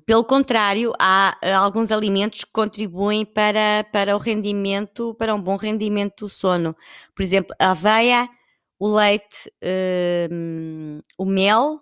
Pelo 0.05 0.23
contrário, 0.23 0.93
há 0.97 1.37
eh, 1.41 1.51
alguns 1.53 1.91
alimentos 1.91 2.45
que 2.45 2.51
contribuem 2.51 3.25
para, 3.25 3.83
para 3.91 4.15
o 4.15 4.19
rendimento, 4.19 5.13
para 5.15 5.35
um 5.35 5.41
bom 5.41 5.57
rendimento 5.57 6.25
do 6.25 6.29
sono. 6.29 6.73
Por 7.13 7.21
exemplo, 7.21 7.53
a 7.59 7.71
aveia, 7.71 8.29
o 8.79 8.87
leite, 8.87 9.51
hum, 10.31 11.01
o 11.17 11.25
mel, 11.25 11.81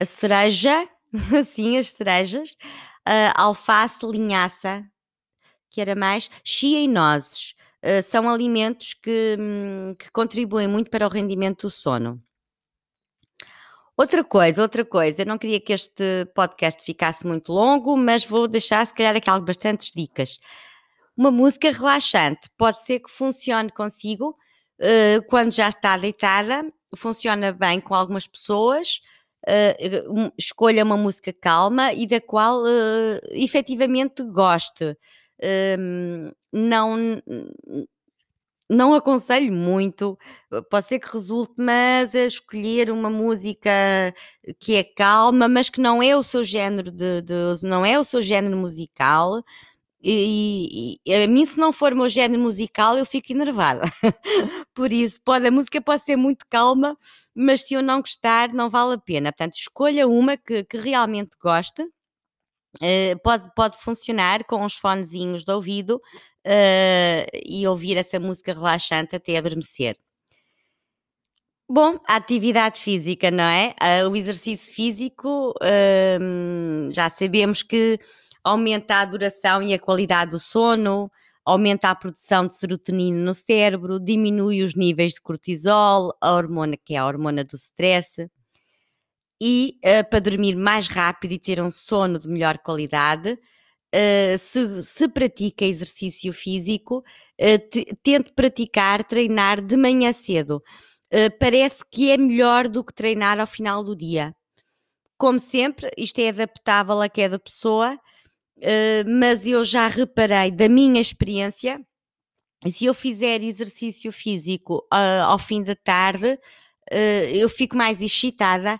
a 0.00 0.04
cereja, 0.04 0.88
assim, 1.38 1.78
as 1.78 1.90
cerejas, 1.90 2.56
a 3.04 3.40
alface, 3.40 4.04
linhaça, 4.04 4.84
que 5.70 5.80
era 5.80 5.94
mais, 5.94 6.28
chia 6.44 6.80
e 6.80 6.88
nozes. 6.88 7.55
Eh, 7.88 8.02
são 8.02 8.28
alimentos 8.28 8.94
que, 8.94 9.36
hum, 9.38 9.94
que 9.96 10.10
contribuem 10.10 10.66
muito 10.66 10.90
para 10.90 11.06
o 11.06 11.08
rendimento 11.08 11.68
do 11.68 11.70
sono. 11.70 12.20
Outra 13.96 14.24
coisa, 14.24 14.60
outra 14.60 14.84
coisa, 14.84 15.22
eu 15.22 15.26
não 15.26 15.38
queria 15.38 15.60
que 15.60 15.72
este 15.72 16.26
podcast 16.34 16.82
ficasse 16.82 17.24
muito 17.24 17.52
longo, 17.52 17.96
mas 17.96 18.24
vou 18.24 18.48
deixar 18.48 18.84
se 18.84 18.92
calhar 18.92 19.14
aqui 19.14 19.30
bastantes 19.40 19.92
dicas. 19.94 20.40
Uma 21.16 21.30
música 21.30 21.70
relaxante 21.70 22.50
pode 22.58 22.84
ser 22.84 22.98
que 22.98 23.08
funcione 23.08 23.70
consigo 23.70 24.36
uh, 24.80 25.22
quando 25.28 25.52
já 25.52 25.68
está 25.68 25.96
deitada, 25.96 26.64
funciona 26.96 27.52
bem 27.52 27.80
com 27.80 27.94
algumas 27.94 28.26
pessoas. 28.26 29.00
Uh, 29.48 30.32
escolha 30.36 30.82
uma 30.82 30.96
música 30.96 31.32
calma 31.32 31.92
e 31.92 32.04
da 32.04 32.20
qual 32.20 32.62
uh, 32.64 33.20
efetivamente 33.30 34.24
goste. 34.24 34.96
Um, 35.78 36.30
não, 36.52 37.22
não 38.68 38.94
aconselho 38.94 39.52
muito, 39.52 40.18
pode 40.70 40.88
ser 40.88 40.98
que 40.98 41.12
resulte, 41.12 41.54
mas 41.58 42.14
a 42.14 42.24
escolher 42.24 42.90
uma 42.90 43.08
música 43.10 43.70
que 44.58 44.74
é 44.74 44.84
calma, 44.84 45.48
mas 45.48 45.68
que 45.68 45.80
não 45.80 46.02
é 46.02 46.16
o 46.16 46.22
seu 46.22 46.42
género 46.42 46.90
de, 46.90 47.22
de 47.22 47.34
não 47.62 47.84
é 47.86 47.98
o 47.98 48.04
seu 48.04 48.22
género 48.22 48.56
musical. 48.56 49.42
E, 50.02 50.98
e, 51.04 51.14
a 51.14 51.26
mim, 51.26 51.44
se 51.46 51.58
não 51.58 51.72
for 51.72 51.92
o 51.92 51.96
meu 51.96 52.08
género 52.08 52.40
musical, 52.40 52.96
eu 52.96 53.04
fico 53.06 53.32
enervada. 53.32 53.82
Por 54.74 54.92
isso, 54.92 55.20
pode, 55.24 55.46
a 55.46 55.50
música 55.50 55.80
pode 55.80 56.04
ser 56.04 56.16
muito 56.16 56.46
calma, 56.48 56.96
mas 57.34 57.62
se 57.66 57.74
eu 57.74 57.82
não 57.82 58.00
gostar, 58.00 58.52
não 58.52 58.70
vale 58.70 58.94
a 58.94 58.98
pena. 58.98 59.32
Portanto, 59.32 59.54
escolha 59.54 60.06
uma 60.06 60.36
que, 60.36 60.64
que 60.64 60.76
realmente 60.76 61.30
goste 61.42 61.84
Uh, 62.76 63.18
pode, 63.22 63.50
pode 63.54 63.78
funcionar 63.78 64.44
com 64.44 64.64
uns 64.64 64.74
fonezinhos 64.74 65.44
de 65.44 65.52
ouvido 65.52 65.96
uh, 65.96 67.38
e 67.44 67.66
ouvir 67.66 67.96
essa 67.96 68.20
música 68.20 68.52
relaxante 68.52 69.16
até 69.16 69.36
adormecer. 69.36 69.96
Bom, 71.68 71.98
a 72.06 72.16
atividade 72.16 72.80
física, 72.80 73.30
não 73.30 73.42
é? 73.44 73.74
Uh, 74.04 74.08
o 74.08 74.16
exercício 74.16 74.72
físico, 74.72 75.52
ehm, 75.60 76.92
já 76.92 77.10
sabemos 77.10 77.60
que 77.62 77.98
aumenta 78.44 79.00
a 79.00 79.04
duração 79.04 79.60
e 79.62 79.74
a 79.74 79.78
qualidade 79.78 80.30
do 80.30 80.38
sono, 80.38 81.10
aumenta 81.44 81.90
a 81.90 81.94
produção 81.96 82.46
de 82.46 82.54
serotonina 82.54 83.18
no 83.18 83.34
cérebro, 83.34 83.98
diminui 83.98 84.62
os 84.62 84.76
níveis 84.76 85.14
de 85.14 85.20
cortisol, 85.20 86.16
a 86.20 86.32
hormona 86.32 86.76
que 86.76 86.94
é 86.94 86.98
a 86.98 87.06
hormona 87.06 87.42
do 87.42 87.56
stress 87.56 88.30
e 89.40 89.78
uh, 89.84 90.08
para 90.08 90.20
dormir 90.20 90.56
mais 90.56 90.86
rápido 90.88 91.32
e 91.32 91.38
ter 91.38 91.60
um 91.60 91.72
sono 91.72 92.18
de 92.18 92.28
melhor 92.28 92.58
qualidade, 92.58 93.32
uh, 93.32 94.38
se, 94.38 94.82
se, 94.82 95.08
pratica 95.08 95.64
exercício 95.64 96.32
físico, 96.32 97.04
uh, 97.40 97.96
tente 98.02 98.32
praticar, 98.32 99.04
treinar 99.04 99.60
de 99.60 99.76
manhã 99.76 100.12
cedo. 100.12 100.62
parece 101.38 101.84
que 101.90 102.10
é 102.10 102.16
melhor 102.16 102.68
do 102.68 102.84
que 102.84 102.92
treinar 102.92 103.38
ao 103.38 103.46
final 103.46 103.84
do 103.84 103.94
dia. 103.94 104.34
Como 105.18 105.38
sempre, 105.38 105.88
isto 105.96 106.18
é 106.20 106.28
adaptável 106.28 107.00
a 107.00 107.08
cada 107.08 107.38
pessoa, 107.38 107.98
mas 109.06 109.46
eu 109.46 109.64
já 109.64 109.88
reparei 109.88 110.50
da 110.50 110.68
minha 110.68 111.00
experiência, 111.00 111.80
se 112.70 112.84
eu 112.84 112.92
fizer 112.92 113.42
exercício 113.42 114.12
físico 114.12 114.86
ao 115.26 115.38
fim 115.38 115.62
da 115.62 115.74
tarde, 115.74 116.38
eu 117.32 117.48
fico 117.48 117.76
mais 117.76 118.02
excitada 118.02 118.78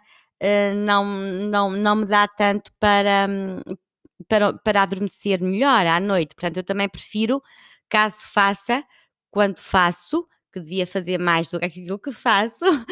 não, 0.75 1.05
não, 1.05 1.70
não 1.70 1.96
me 1.96 2.07
dá 2.07 2.29
tanto 2.29 2.72
para, 2.79 3.29
para, 4.29 4.53
para 4.53 4.83
adormecer 4.83 5.40
melhor 5.40 5.87
à 5.87 6.01
noite. 6.01 6.35
Portanto, 6.35 6.59
eu 6.59 6.62
também 6.64 6.88
prefiro, 6.88 7.42
caso 7.88 8.27
faça, 8.29 8.85
quando 9.31 9.59
faço, 9.59 10.27
que 10.57 10.61
devia 10.61 10.87
fazer 10.87 11.18
mais 11.18 11.49
do 11.49 11.59
que 11.59 11.66
aquilo 11.66 11.99
que 11.99 12.11
faço, 12.11 12.64
uh, 12.64 12.85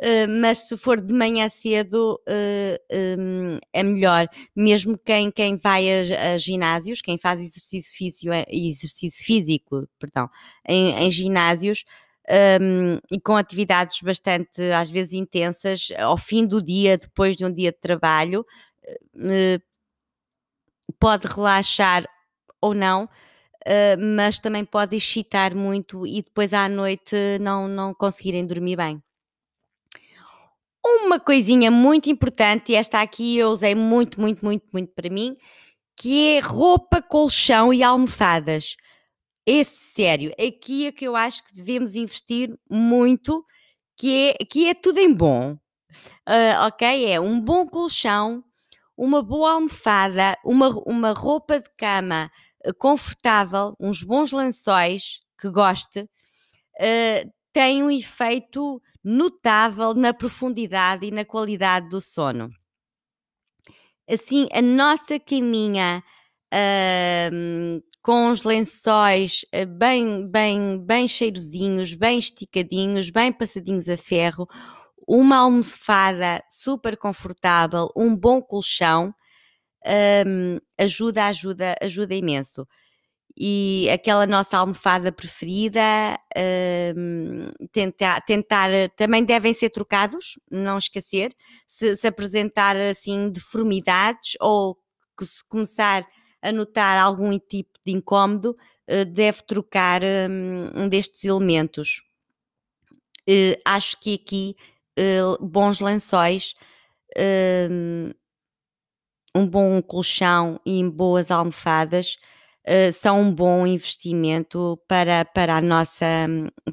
mas 0.40 0.68
se 0.68 0.78
for 0.78 0.98
de 0.98 1.12
manhã 1.12 1.46
cedo 1.50 2.18
uh, 2.26 3.18
um, 3.18 3.58
é 3.70 3.82
melhor. 3.82 4.26
Mesmo 4.56 4.96
quem, 4.96 5.30
quem 5.30 5.58
vai 5.58 5.86
a, 5.90 6.32
a, 6.32 6.38
ginásios, 6.38 7.02
quem 7.02 7.18
faz 7.18 7.38
exercício 7.38 7.94
físico, 7.94 8.32
exercício 8.48 9.26
físico 9.26 9.86
perdão, 9.98 10.30
em, 10.66 10.94
em 11.04 11.10
ginásios, 11.10 11.84
um, 12.60 12.98
e 13.10 13.20
com 13.20 13.36
atividades 13.36 14.00
bastante, 14.00 14.62
às 14.72 14.88
vezes, 14.90 15.12
intensas, 15.12 15.88
ao 15.98 16.16
fim 16.16 16.46
do 16.46 16.62
dia, 16.62 16.96
depois 16.96 17.36
de 17.36 17.44
um 17.44 17.52
dia 17.52 17.72
de 17.72 17.78
trabalho, 17.78 18.46
uh, 19.14 19.62
pode 20.98 21.26
relaxar 21.26 22.08
ou 22.60 22.74
não, 22.74 23.04
uh, 23.04 23.98
mas 24.16 24.38
também 24.38 24.64
pode 24.64 24.96
excitar 24.96 25.54
muito 25.54 26.06
e 26.06 26.22
depois 26.22 26.52
à 26.52 26.68
noite 26.68 27.16
não, 27.40 27.66
não 27.66 27.92
conseguirem 27.94 28.46
dormir 28.46 28.76
bem. 28.76 29.02
Uma 30.84 31.20
coisinha 31.20 31.70
muito 31.70 32.10
importante, 32.10 32.72
e 32.72 32.74
esta 32.74 33.00
aqui 33.00 33.38
eu 33.38 33.50
usei 33.50 33.74
muito, 33.74 34.20
muito, 34.20 34.44
muito, 34.44 34.66
muito 34.72 34.92
para 34.92 35.08
mim, 35.08 35.36
que 35.96 36.36
é 36.36 36.40
roupa, 36.40 37.00
colchão 37.00 37.72
e 37.72 37.82
almofadas. 37.82 38.76
É 39.46 39.64
sério, 39.64 40.32
aqui 40.38 40.86
é 40.86 40.92
que 40.92 41.04
eu 41.04 41.16
acho 41.16 41.42
que 41.42 41.52
devemos 41.52 41.96
investir 41.96 42.56
muito, 42.70 43.44
que 43.96 44.30
é, 44.40 44.44
que 44.44 44.68
é 44.68 44.74
tudo 44.74 44.98
em 44.98 45.12
bom. 45.12 45.58
Uh, 46.28 46.66
ok? 46.66 47.12
É 47.12 47.20
um 47.20 47.40
bom 47.40 47.66
colchão, 47.66 48.44
uma 48.96 49.20
boa 49.20 49.54
almofada, 49.54 50.38
uma, 50.44 50.68
uma 50.86 51.12
roupa 51.12 51.58
de 51.58 51.68
cama 51.76 52.30
uh, 52.64 52.72
confortável, 52.74 53.74
uns 53.80 54.04
bons 54.04 54.30
lençóis 54.30 55.20
que 55.36 55.50
goste, 55.50 56.02
uh, 56.02 57.32
tem 57.52 57.82
um 57.82 57.90
efeito 57.90 58.80
notável 59.02 59.92
na 59.92 60.14
profundidade 60.14 61.06
e 61.06 61.10
na 61.10 61.24
qualidade 61.24 61.88
do 61.88 62.00
sono. 62.00 62.48
Assim, 64.08 64.46
a 64.52 64.62
nossa 64.62 65.18
caminha 65.18 66.02
com 68.02 68.30
os 68.30 68.42
lençóis 68.42 69.42
uh, 69.54 69.66
bem, 69.66 70.28
bem, 70.28 70.84
bem 70.84 71.08
cheirosinhos, 71.08 71.94
bem 71.94 72.18
esticadinhos, 72.18 73.10
bem 73.10 73.32
passadinhos 73.32 73.88
a 73.88 73.96
ferro, 73.96 74.46
uma 75.06 75.38
almofada 75.38 76.42
super 76.50 76.96
confortável, 76.96 77.88
um 77.96 78.14
bom 78.16 78.42
colchão, 78.42 79.14
um, 80.26 80.58
ajuda, 80.78 81.26
ajuda, 81.26 81.74
ajuda 81.80 82.14
imenso. 82.14 82.66
E 83.36 83.88
aquela 83.90 84.26
nossa 84.26 84.58
almofada 84.58 85.10
preferida, 85.10 85.80
uh, 86.36 87.68
tentar, 87.72 88.20
tentar, 88.22 88.70
também 88.96 89.24
devem 89.24 89.54
ser 89.54 89.70
trocados, 89.70 90.38
não 90.50 90.76
esquecer, 90.76 91.34
se, 91.66 91.96
se 91.96 92.06
apresentar 92.06 92.76
assim 92.76 93.30
deformidades 93.30 94.32
ou 94.40 94.76
se 95.20 95.42
começar 95.48 96.06
a 96.42 96.52
notar 96.52 96.98
algum 96.98 97.38
tipo 97.38 97.78
de 97.84 97.92
incómodo, 97.92 98.56
uh, 98.90 99.04
deve 99.04 99.42
trocar 99.42 100.02
um, 100.02 100.82
um 100.84 100.88
destes 100.88 101.24
elementos. 101.24 102.02
Uh, 103.28 103.56
acho 103.64 103.98
que 104.00 104.14
aqui 104.14 104.56
bons 105.40 105.80
lençóis, 105.80 106.54
hum, 107.70 108.10
um 109.34 109.46
bom 109.48 109.80
colchão 109.80 110.60
e 110.66 110.84
boas 110.84 111.30
almofadas 111.30 112.18
são 112.92 113.22
um 113.22 113.34
bom 113.34 113.66
investimento 113.66 114.78
para, 114.86 115.24
para, 115.24 115.56
a 115.56 115.60
nossa, 115.62 116.04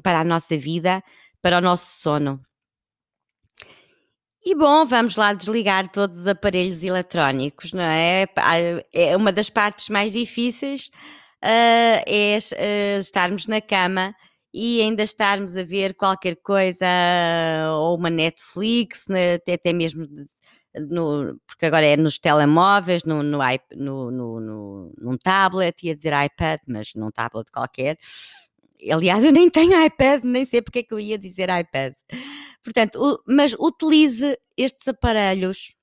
para 0.02 0.20
a 0.20 0.24
nossa 0.24 0.54
vida, 0.58 1.02
para 1.40 1.56
o 1.58 1.60
nosso 1.62 1.98
sono. 2.02 2.44
E 4.42 4.54
bom, 4.54 4.86
vamos 4.86 5.16
lá 5.16 5.34
desligar 5.34 5.90
todos 5.92 6.20
os 6.20 6.26
aparelhos 6.26 6.82
eletrónicos, 6.82 7.72
não 7.72 7.82
é? 7.82 8.26
É 8.92 9.16
uma 9.16 9.30
das 9.30 9.50
partes 9.50 9.90
mais 9.90 10.12
difíceis, 10.12 10.90
uh, 11.44 12.02
é 12.06 12.38
uh, 12.38 13.00
estarmos 13.00 13.46
na 13.46 13.60
cama 13.60 14.14
e 14.52 14.80
ainda 14.80 15.02
estarmos 15.02 15.56
a 15.56 15.62
ver 15.62 15.94
qualquer 15.94 16.36
coisa, 16.36 16.86
ou 17.72 17.96
uma 17.96 18.08
Netflix, 18.10 19.06
né, 19.08 19.34
até, 19.34 19.54
até 19.54 19.72
mesmo 19.72 20.06
no, 20.74 21.38
porque 21.46 21.66
agora 21.66 21.84
é 21.84 21.96
nos 21.96 22.18
telemóveis, 22.18 23.02
no, 23.04 23.22
no, 23.22 23.38
no, 23.76 24.10
no, 24.10 24.40
no, 24.40 24.94
num 24.98 25.16
tablet, 25.16 25.84
ia 25.84 25.96
dizer 25.96 26.12
iPad, 26.24 26.60
mas 26.66 26.92
num 26.94 27.10
tablet 27.10 27.50
qualquer. 27.52 27.98
Aliás, 28.90 29.24
eu 29.24 29.32
nem 29.32 29.50
tenho 29.50 29.78
iPad, 29.84 30.24
nem 30.24 30.44
sei 30.44 30.62
porque 30.62 30.80
é 30.80 30.82
que 30.82 30.94
eu 30.94 31.00
ia 31.00 31.18
dizer 31.18 31.48
iPad. 31.50 31.94
Portanto, 32.62 33.22
mas 33.26 33.54
utilize 33.58 34.38
estes 34.56 34.88
aparelhos 34.88 35.74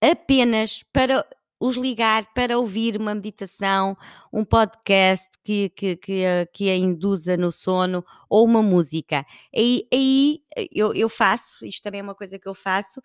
apenas 0.00 0.82
para 0.92 1.26
os 1.58 1.76
ligar 1.76 2.32
para 2.34 2.58
ouvir 2.58 2.96
uma 3.00 3.14
meditação, 3.14 3.96
um 4.32 4.44
podcast 4.44 5.26
que, 5.42 5.70
que, 5.70 5.96
que, 5.96 6.22
que 6.52 6.70
a 6.70 6.76
induza 6.76 7.36
no 7.36 7.50
sono 7.50 8.04
ou 8.28 8.44
uma 8.44 8.62
música. 8.62 9.24
Aí, 9.54 9.86
aí 9.92 10.40
eu, 10.70 10.92
eu 10.94 11.08
faço, 11.08 11.64
isto 11.64 11.82
também 11.82 12.00
é 12.00 12.02
uma 12.02 12.14
coisa 12.14 12.38
que 12.38 12.48
eu 12.48 12.54
faço, 12.54 13.00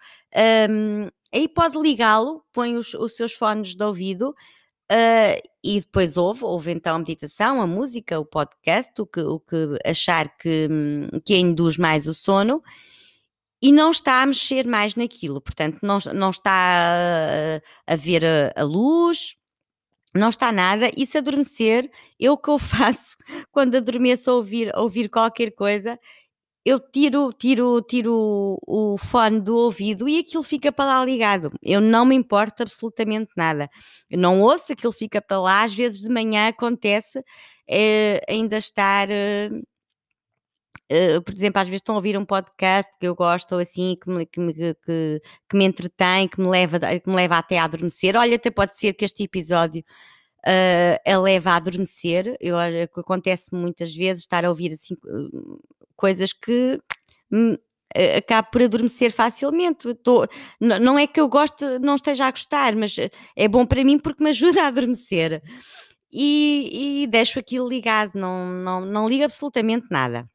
um, 0.69 1.07
aí 1.33 1.47
pode 1.47 1.77
ligá-lo, 1.77 2.43
põe 2.51 2.75
os, 2.75 2.93
os 2.93 3.15
seus 3.15 3.33
fones 3.33 3.73
de 3.73 3.83
ouvido. 3.83 4.35
Uh, 4.91 5.39
e 5.63 5.79
depois 5.79 6.17
ouve, 6.17 6.43
ouve 6.43 6.69
então 6.69 6.97
a 6.97 6.99
meditação, 6.99 7.61
a 7.61 7.67
música, 7.67 8.19
o 8.19 8.25
podcast, 8.25 8.91
o 9.01 9.05
que, 9.05 9.21
o 9.21 9.39
que 9.39 9.79
achar 9.85 10.27
que, 10.37 10.67
que 11.23 11.37
induz 11.37 11.77
mais 11.77 12.07
o 12.07 12.13
sono, 12.13 12.61
e 13.61 13.71
não 13.71 13.91
está 13.91 14.21
a 14.21 14.25
mexer 14.25 14.67
mais 14.67 14.95
naquilo, 14.95 15.39
portanto, 15.39 15.79
não, 15.81 15.97
não 16.13 16.29
está 16.29 16.51
a, 16.51 17.93
a 17.93 17.95
ver 17.95 18.25
a, 18.25 18.51
a, 18.53 18.63
luz, 18.63 19.37
não 20.13 20.27
está 20.27 20.51
nada, 20.51 20.91
e 20.97 21.07
se 21.07 21.17
adormecer, 21.17 21.89
eu 22.19 22.35
que 22.35 22.49
eu 22.49 22.59
faço 22.59 23.15
quando 23.49 23.75
adormeço 23.75 24.29
a 24.29 24.33
ouvir, 24.33 24.75
a 24.75 24.81
ouvir 24.81 25.07
qualquer 25.07 25.51
coisa, 25.51 25.97
eu 26.65 26.79
tiro, 26.79 27.33
tiro, 27.33 27.81
tiro 27.81 28.59
o 28.67 28.97
fone 28.97 29.41
do 29.41 29.57
ouvido 29.57 30.07
e 30.07 30.19
aquilo 30.19 30.43
fica 30.43 30.71
para 30.71 30.85
lá 30.99 31.05
ligado. 31.05 31.51
Eu 31.61 31.81
não 31.81 32.05
me 32.05 32.15
importo 32.15 32.63
absolutamente 32.63 33.31
nada. 33.35 33.69
Eu 34.09 34.19
não 34.19 34.41
ouço, 34.41 34.73
aquilo 34.73 34.91
fica 34.91 35.21
para 35.21 35.39
lá. 35.41 35.63
Às 35.63 35.73
vezes 35.73 36.01
de 36.01 36.09
manhã 36.09 36.47
acontece 36.47 37.23
é, 37.67 38.21
ainda 38.27 38.57
estar 38.57 39.07
Uh, 40.91 41.21
por 41.21 41.33
exemplo, 41.33 41.61
às 41.61 41.67
vezes 41.69 41.79
estão 41.79 41.95
a 41.95 41.99
ouvir 41.99 42.17
um 42.17 42.25
podcast 42.25 42.91
que 42.99 43.07
eu 43.07 43.15
gosto 43.15 43.53
ou 43.53 43.59
assim, 43.59 43.95
que 44.01 44.09
me, 44.09 44.25
que 44.25 44.41
que, 44.83 45.21
que 45.49 45.55
me 45.57 45.63
entretém, 45.63 46.27
que 46.27 46.41
me, 46.41 46.49
leva, 46.49 46.77
que 46.79 47.09
me 47.09 47.15
leva 47.15 47.37
até 47.37 47.57
a 47.57 47.63
adormecer. 47.63 48.17
Olha, 48.17 48.35
até 48.35 48.51
pode 48.51 48.77
ser 48.77 48.93
que 48.93 49.05
este 49.05 49.23
episódio 49.23 49.85
uh, 50.45 51.09
a 51.09 51.17
leva 51.17 51.51
a 51.51 51.55
adormecer. 51.55 52.35
Eu, 52.41 52.57
acontece 52.97 53.55
muitas 53.55 53.95
vezes 53.95 54.23
estar 54.23 54.43
a 54.43 54.49
ouvir 54.49 54.73
assim 54.73 54.97
coisas 56.01 56.33
que 56.33 56.81
hum, 57.31 57.55
acabo 58.17 58.49
por 58.51 58.63
adormecer 58.63 59.11
facilmente. 59.11 59.93
Tô, 59.95 60.25
não 60.59 60.97
é 60.97 61.05
que 61.05 61.21
eu 61.21 61.29
gosto, 61.29 61.79
não 61.79 61.95
esteja 61.95 62.25
a 62.25 62.31
gostar, 62.31 62.75
mas 62.75 62.95
é 63.35 63.47
bom 63.47 63.65
para 63.65 63.83
mim 63.83 63.99
porque 63.99 64.23
me 64.23 64.31
ajuda 64.31 64.63
a 64.63 64.67
adormecer. 64.67 65.41
E, 66.11 67.03
e 67.03 67.07
deixo 67.07 67.39
aquilo 67.39 67.69
ligado, 67.69 68.15
não, 68.15 68.45
não, 68.47 68.81
não 68.81 69.07
ligo 69.07 69.23
absolutamente 69.23 69.87
nada. 69.91 70.29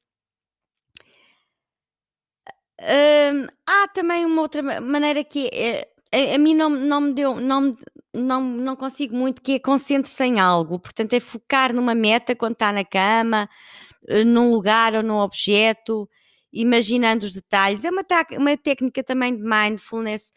Hum, 2.81 3.47
há 3.67 3.89
também 3.89 4.25
uma 4.25 4.43
outra 4.43 4.63
maneira 4.81 5.25
que 5.25 5.49
é, 5.53 5.89
a, 6.13 6.35
a 6.35 6.39
mim 6.39 6.55
não, 6.55 6.71
não 6.71 7.01
me 7.01 7.15
deu, 7.15 7.41
não, 7.41 7.77
não, 8.15 8.41
não 8.41 8.77
consigo 8.77 9.15
muito, 9.17 9.43
que 9.43 9.53
é 9.53 9.59
concentre-se 9.59 10.25
em 10.25 10.41
algo, 10.41 10.79
portanto 10.79 11.13
é 11.13 11.21
focar 11.21 11.75
numa 11.75 11.95
meta 11.95 12.35
quando 12.35 12.53
está 12.55 12.73
na 12.73 12.85
cama, 12.85 13.43
eh, 13.45 13.96
num 14.25 14.53
lugar 14.53 14.95
ou 14.95 15.03
num 15.03 15.19
objeto, 15.19 16.09
imaginando 16.53 17.25
os 17.25 17.35
detalhes. 17.35 17.85
É 17.85 17.91
uma, 17.91 18.03
uma 18.39 18.57
técnica 18.57 19.03
também 19.03 19.37
de 19.37 19.43
mindfulness, 19.43 20.33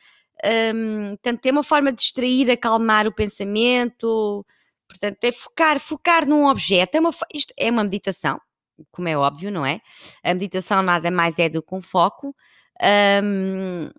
um, 0.74 1.10
portanto 1.10 1.46
é 1.46 1.52
uma 1.52 1.64
forma 1.64 1.92
de 1.92 1.98
distrair, 1.98 2.52
acalmar 2.52 3.08
o 3.08 3.14
pensamento, 3.14 4.46
portanto 4.88 5.24
é 5.24 5.32
focar, 5.32 5.80
focar 5.80 6.28
num 6.28 6.48
objeto, 6.48 6.96
é 6.96 7.00
uma, 7.00 7.12
isto 7.34 7.54
é 7.58 7.70
uma 7.70 7.84
meditação, 7.84 8.40
como 8.92 9.08
é 9.08 9.18
óbvio, 9.18 9.52
não 9.52 9.66
é? 9.66 9.82
A 10.24 10.34
meditação 10.34 10.82
nada 10.82 11.12
mais 11.12 11.38
é 11.40 11.50
do 11.50 11.62
que 11.62 11.76
um 11.76 11.82
foco. 11.82 12.36
Um, 13.24 13.90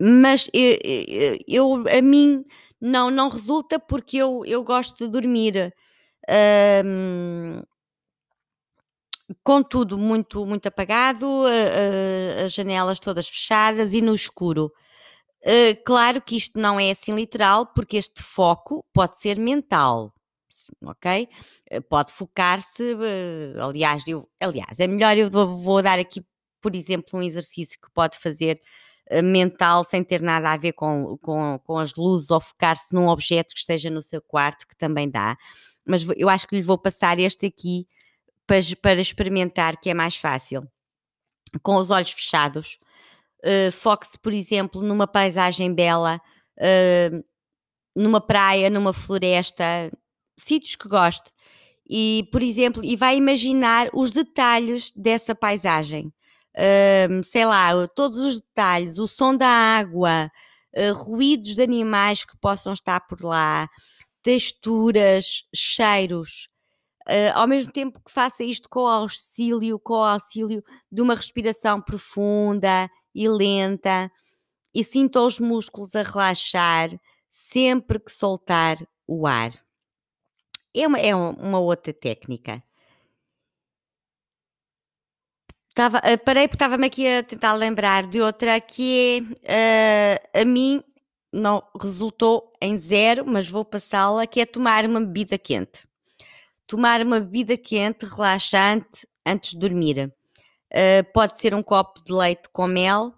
mas 0.00 0.48
eu, 0.52 1.38
eu, 1.46 1.84
a 1.88 2.00
mim 2.02 2.44
não, 2.80 3.10
não 3.10 3.28
resulta 3.28 3.78
porque 3.78 4.16
eu, 4.16 4.44
eu 4.46 4.62
gosto 4.62 5.06
de 5.06 5.10
dormir 5.10 5.74
um, 6.84 7.62
com 9.42 9.62
tudo 9.62 9.98
muito, 9.98 10.44
muito 10.46 10.66
apagado, 10.66 11.26
uh, 11.26 12.44
as 12.46 12.52
janelas 12.52 12.98
todas 12.98 13.28
fechadas 13.28 13.92
e 13.92 14.00
no 14.00 14.14
escuro. 14.14 14.72
Uh, 15.42 15.82
claro 15.84 16.20
que 16.20 16.36
isto 16.36 16.58
não 16.58 16.80
é 16.80 16.90
assim 16.90 17.14
literal, 17.14 17.66
porque 17.66 17.96
este 17.96 18.22
foco 18.22 18.84
pode 18.92 19.20
ser 19.20 19.38
mental 19.38 20.12
ok? 20.82 21.28
Eh, 21.70 21.80
pode 21.80 22.12
focar-se, 22.12 22.94
uh, 22.94 23.62
aliás, 23.62 24.06
eu, 24.06 24.28
aliás, 24.40 24.80
é 24.80 24.86
melhor 24.86 25.16
eu 25.16 25.30
vou, 25.30 25.46
vou, 25.56 25.82
dar 25.82 25.98
aqui, 25.98 26.24
por 26.60 26.74
exemplo, 26.74 27.18
um 27.18 27.22
exercício 27.22 27.78
que 27.80 27.90
pode 27.92 28.18
fazer 28.18 28.60
uh, 29.10 29.22
mental 29.22 29.84
sem 29.84 30.02
ter 30.04 30.20
nada 30.22 30.52
a 30.52 30.56
ver 30.56 30.72
com, 30.72 31.16
com, 31.18 31.58
com 31.64 31.78
as 31.78 31.94
luzes 31.94 32.30
ou 32.30 32.40
focar-se 32.40 32.94
num 32.94 33.08
objeto 33.08 33.54
que 33.54 33.60
esteja 33.60 33.90
no 33.90 34.02
seu 34.02 34.20
quarto, 34.22 34.66
que 34.66 34.76
também 34.76 35.10
dá, 35.10 35.36
mas 35.86 36.04
eu 36.16 36.28
acho 36.28 36.46
que 36.46 36.56
lhe 36.56 36.62
vou 36.62 36.78
passar 36.78 37.18
este 37.18 37.46
aqui 37.46 37.86
para, 38.48 38.60
para 38.82 39.00
experimentar, 39.00 39.76
que 39.76 39.90
é 39.90 39.94
mais 39.94 40.16
fácil. 40.16 40.66
Com 41.62 41.76
os 41.76 41.92
olhos 41.92 42.10
fechados, 42.10 42.78
uh, 43.44 43.70
foque-se, 43.70 44.18
por 44.18 44.32
exemplo, 44.32 44.82
numa 44.82 45.06
paisagem 45.06 45.72
bela, 45.72 46.20
numa 47.94 48.20
praia, 48.20 48.68
numa 48.68 48.92
floresta, 48.92 49.64
sítios 50.36 50.74
que 50.74 50.88
goste. 50.88 51.30
E, 51.88 52.28
por 52.30 52.42
exemplo, 52.42 52.84
e 52.84 52.96
vai 52.96 53.16
imaginar 53.16 53.88
os 53.94 54.12
detalhes 54.12 54.92
dessa 54.94 55.34
paisagem. 55.34 56.12
Uh, 56.54 57.22
sei 57.22 57.46
lá, 57.46 57.86
todos 57.88 58.18
os 58.18 58.40
detalhes, 58.40 58.98
o 58.98 59.06
som 59.06 59.34
da 59.34 59.48
água, 59.48 60.30
uh, 60.76 60.92
ruídos 60.92 61.54
de 61.54 61.62
animais 61.62 62.24
que 62.24 62.36
possam 62.36 62.72
estar 62.72 63.00
por 63.00 63.22
lá, 63.22 63.68
texturas, 64.22 65.44
cheiros. 65.54 66.48
Uh, 67.08 67.32
ao 67.32 67.48
mesmo 67.48 67.72
tempo 67.72 68.00
que 68.04 68.12
faça 68.12 68.44
isto 68.44 68.68
com 68.68 68.80
o 68.80 68.86
auxílio, 68.86 69.78
com 69.78 69.94
o 69.94 70.04
auxílio 70.04 70.62
de 70.92 71.00
uma 71.00 71.14
respiração 71.14 71.80
profunda 71.80 72.90
e 73.14 73.26
lenta 73.26 74.10
e 74.74 74.84
sinta 74.84 75.22
os 75.22 75.40
músculos 75.40 75.94
a 75.94 76.02
relaxar 76.02 76.90
sempre 77.30 77.98
que 77.98 78.12
soltar 78.12 78.76
o 79.06 79.26
ar. 79.26 79.52
É 80.74 80.86
uma, 80.86 80.98
é 80.98 81.14
uma 81.14 81.58
outra 81.58 81.94
técnica. 81.94 82.62
Uh, 85.78 86.18
parei 86.24 86.46
porque 86.46 86.56
estava-me 86.56 86.88
aqui 86.88 87.08
a 87.08 87.22
tentar 87.22 87.54
lembrar 87.54 88.06
de 88.06 88.20
outra 88.20 88.60
que 88.60 89.38
é, 89.44 90.20
uh, 90.34 90.40
a 90.42 90.44
mim 90.44 90.82
não 91.32 91.62
resultou 91.80 92.52
em 92.60 92.78
zero, 92.78 93.24
mas 93.26 93.48
vou 93.48 93.64
passá-la, 93.64 94.26
que 94.26 94.40
é 94.40 94.46
tomar 94.46 94.84
uma 94.84 95.00
bebida 95.00 95.38
quente. 95.38 95.87
Tomar 96.68 97.00
uma 97.00 97.18
bebida 97.18 97.56
quente, 97.56 98.04
relaxante, 98.04 99.08
antes 99.26 99.52
de 99.52 99.58
dormir. 99.58 100.12
Uh, 100.70 101.02
pode 101.14 101.40
ser 101.40 101.54
um 101.54 101.62
copo 101.62 102.04
de 102.04 102.12
leite 102.12 102.50
com 102.52 102.66
mel, 102.66 103.14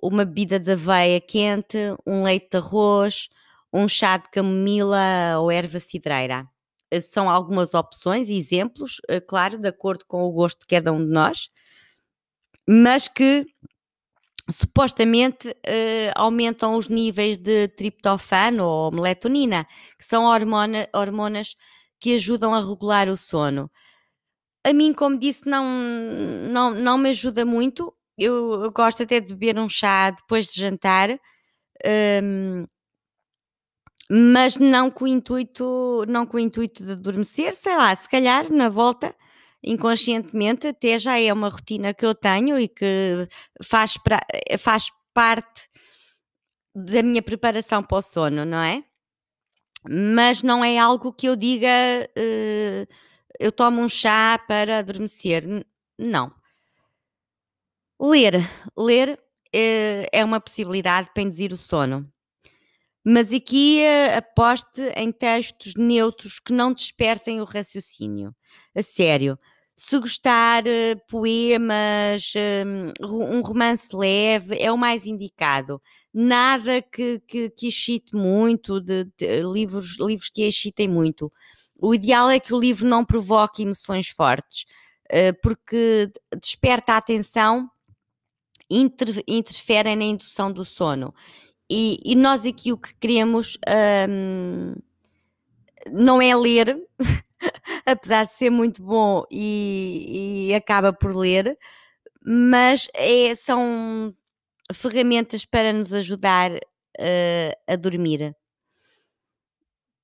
uma 0.00 0.24
bebida 0.24 0.56
de 0.60 0.70
aveia 0.70 1.20
quente, 1.20 1.76
um 2.06 2.22
leite 2.22 2.50
de 2.52 2.58
arroz, 2.58 3.28
um 3.72 3.88
chá 3.88 4.18
de 4.18 4.30
camomila 4.30 5.36
ou 5.40 5.50
erva 5.50 5.80
cidreira. 5.80 6.48
Uh, 6.94 7.02
são 7.02 7.28
algumas 7.28 7.74
opções 7.74 8.28
e 8.28 8.38
exemplos, 8.38 9.00
uh, 9.10 9.20
claro, 9.26 9.58
de 9.58 9.68
acordo 9.68 10.04
com 10.06 10.22
o 10.22 10.30
gosto 10.30 10.60
de 10.60 10.66
cada 10.68 10.92
um 10.92 11.04
de 11.04 11.10
nós, 11.10 11.50
mas 12.68 13.08
que 13.08 13.44
supostamente 14.48 15.48
uh, 15.48 16.12
aumentam 16.14 16.76
os 16.76 16.86
níveis 16.86 17.36
de 17.36 17.66
triptofano 17.66 18.64
ou 18.64 18.92
melatonina, 18.92 19.66
que 19.98 20.06
são 20.06 20.22
hormona, 20.22 20.88
hormonas 20.94 21.56
que 22.02 22.16
ajudam 22.16 22.52
a 22.52 22.60
regular 22.60 23.08
o 23.08 23.16
sono. 23.16 23.70
A 24.64 24.72
mim, 24.72 24.92
como 24.92 25.16
disse, 25.18 25.48
não, 25.48 25.64
não, 26.50 26.74
não 26.74 26.98
me 26.98 27.10
ajuda 27.10 27.46
muito. 27.46 27.94
Eu, 28.18 28.64
eu 28.64 28.72
gosto 28.72 29.04
até 29.04 29.20
de 29.20 29.28
beber 29.28 29.58
um 29.58 29.68
chá 29.68 30.10
depois 30.10 30.46
de 30.46 30.60
jantar, 30.60 31.10
um, 32.22 32.66
mas 34.10 34.56
não 34.56 34.90
com 34.90 35.04
o 35.04 35.08
intuito, 35.08 36.04
não 36.08 36.26
com 36.26 36.36
o 36.36 36.40
intuito 36.40 36.84
de 36.84 36.92
adormecer, 36.92 37.54
sei 37.54 37.76
lá, 37.76 37.94
se 37.94 38.08
calhar 38.08 38.52
na 38.52 38.68
volta 38.68 39.14
inconscientemente 39.64 40.66
até 40.66 40.98
já 40.98 41.18
é 41.20 41.32
uma 41.32 41.48
rotina 41.48 41.94
que 41.94 42.04
eu 42.04 42.14
tenho 42.14 42.58
e 42.58 42.68
que 42.68 43.28
faz, 43.64 43.96
pra, 43.96 44.20
faz 44.58 44.90
parte 45.14 45.68
da 46.74 47.02
minha 47.02 47.22
preparação 47.22 47.82
para 47.82 47.98
o 47.98 48.02
sono, 48.02 48.44
não 48.44 48.60
é? 48.62 48.84
Mas 49.88 50.42
não 50.42 50.64
é 50.64 50.78
algo 50.78 51.12
que 51.12 51.28
eu 51.28 51.34
diga 51.34 51.68
uh, 52.16 52.86
eu 53.38 53.50
tomo 53.50 53.80
um 53.80 53.88
chá 53.88 54.38
para 54.46 54.78
adormecer. 54.78 55.44
Não. 55.98 56.32
Ler. 58.00 58.48
Ler 58.76 59.18
uh, 59.18 60.06
é 60.12 60.24
uma 60.24 60.40
possibilidade 60.40 61.10
para 61.12 61.22
induzir 61.22 61.52
o 61.52 61.58
sono. 61.58 62.08
Mas 63.04 63.32
aqui 63.32 63.80
uh, 63.80 64.18
aposte 64.18 64.80
em 64.94 65.10
textos 65.10 65.74
neutros 65.74 66.38
que 66.38 66.52
não 66.52 66.72
despertem 66.72 67.40
o 67.40 67.44
raciocínio. 67.44 68.34
A 68.74 68.82
sério. 68.82 69.38
Se 69.74 69.98
gostar, 69.98 70.62
poemas, 71.08 72.34
um 73.00 73.40
romance 73.40 73.88
leve, 73.92 74.56
é 74.60 74.70
o 74.70 74.78
mais 74.78 75.06
indicado. 75.06 75.82
Nada 76.14 76.82
que, 76.82 77.20
que, 77.26 77.48
que 77.50 77.68
excite 77.68 78.14
muito, 78.14 78.80
de, 78.80 79.04
de, 79.16 79.42
livros, 79.42 79.96
livros 79.98 80.28
que 80.28 80.42
excitem 80.42 80.86
muito. 80.86 81.32
O 81.74 81.94
ideal 81.94 82.28
é 82.28 82.38
que 82.38 82.54
o 82.54 82.60
livro 82.60 82.86
não 82.86 83.04
provoque 83.04 83.62
emoções 83.62 84.08
fortes, 84.08 84.66
uh, 85.06 85.34
porque 85.42 86.12
desperta 86.40 86.92
a 86.92 86.96
atenção, 86.98 87.70
inter, 88.68 89.22
interfere 89.26 89.96
na 89.96 90.04
indução 90.04 90.52
do 90.52 90.64
sono. 90.64 91.14
E, 91.70 91.98
e, 92.04 92.14
nós 92.14 92.44
aqui 92.44 92.70
o 92.70 92.76
que 92.76 92.94
queremos 92.96 93.56
um, 94.08 94.74
não 95.90 96.20
é 96.20 96.36
ler, 96.36 96.78
apesar 97.86 98.26
de 98.26 98.34
ser 98.34 98.50
muito 98.50 98.82
bom 98.82 99.24
e, 99.30 100.48
e 100.50 100.54
acaba 100.54 100.92
por 100.92 101.16
ler, 101.16 101.56
mas 102.22 102.88
é, 102.94 103.34
são 103.34 104.14
ferramentas 104.72 105.44
para 105.44 105.72
nos 105.72 105.92
ajudar 105.92 106.52
uh, 106.52 107.52
a 107.66 107.76
dormir. 107.76 108.34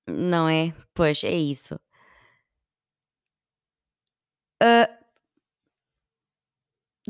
Não 0.07 0.49
é? 0.49 0.75
Pois 0.95 1.23
é 1.25 1.35
isso. 1.35 1.79
Uh, 4.63 4.99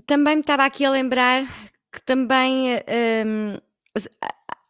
também 0.06 0.36
me 0.36 0.42
estava 0.42 0.64
aqui 0.64 0.84
a 0.84 0.90
lembrar 0.90 1.44
que 1.92 2.02
também 2.02 2.76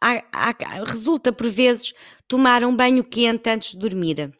há, 0.01 0.53
resulta 0.85 1.31
por 1.31 1.49
vezes 1.49 1.93
tomar 2.27 2.63
um 2.63 2.75
banho 2.75 3.03
quente 3.03 3.49
antes 3.49 3.71
de 3.71 3.77
dormir. 3.77 4.33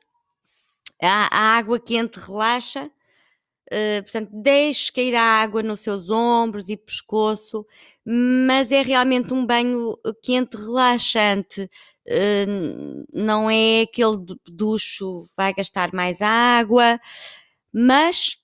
A, 1.02 1.28
a 1.32 1.58
água 1.58 1.80
quente 1.80 2.20
relaxa, 2.20 2.86
uh, 2.86 4.04
portanto, 4.04 4.30
deixe 4.34 4.92
cair 4.92 5.16
a 5.16 5.22
água 5.22 5.64
nos 5.64 5.80
seus 5.80 6.10
ombros 6.10 6.70
e 6.70 6.78
pescoço, 6.78 7.66
mas 8.12 8.72
é 8.72 8.82
realmente 8.82 9.34
um 9.34 9.45
banho 9.45 9.95
quente 10.24 10.58
relaxante. 10.58 11.69
Uh, 12.08 13.06
não 13.13 13.50
é 13.52 13.82
aquele 13.84 14.17
ducho 14.48 15.26
vai 15.38 15.54
gastar 15.54 15.93
mais 15.93 16.19
água, 16.22 17.00
mas 17.72 18.38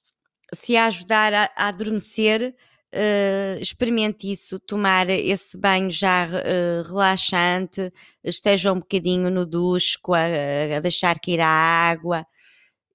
se 0.54 0.78
ajudar 0.78 1.34
a, 1.34 1.51
a 1.56 1.67
adormecer, 1.69 2.56
Uh, 2.97 3.60
experimente 3.60 4.32
isso, 4.32 4.58
tomar 4.58 5.10
esse 5.10 5.58
banho 5.58 5.91
já 5.91 6.28
uh, 6.28 6.88
relaxante, 6.88 7.91
esteja 8.23 8.71
um 8.71 8.80
bocadinho 8.80 9.30
no 9.30 9.45
duche, 9.45 9.97
a, 10.08 10.78
a 10.78 10.80
deixar 10.80 11.19
cair 11.19 11.41
a 11.41 11.45
água 11.45 12.25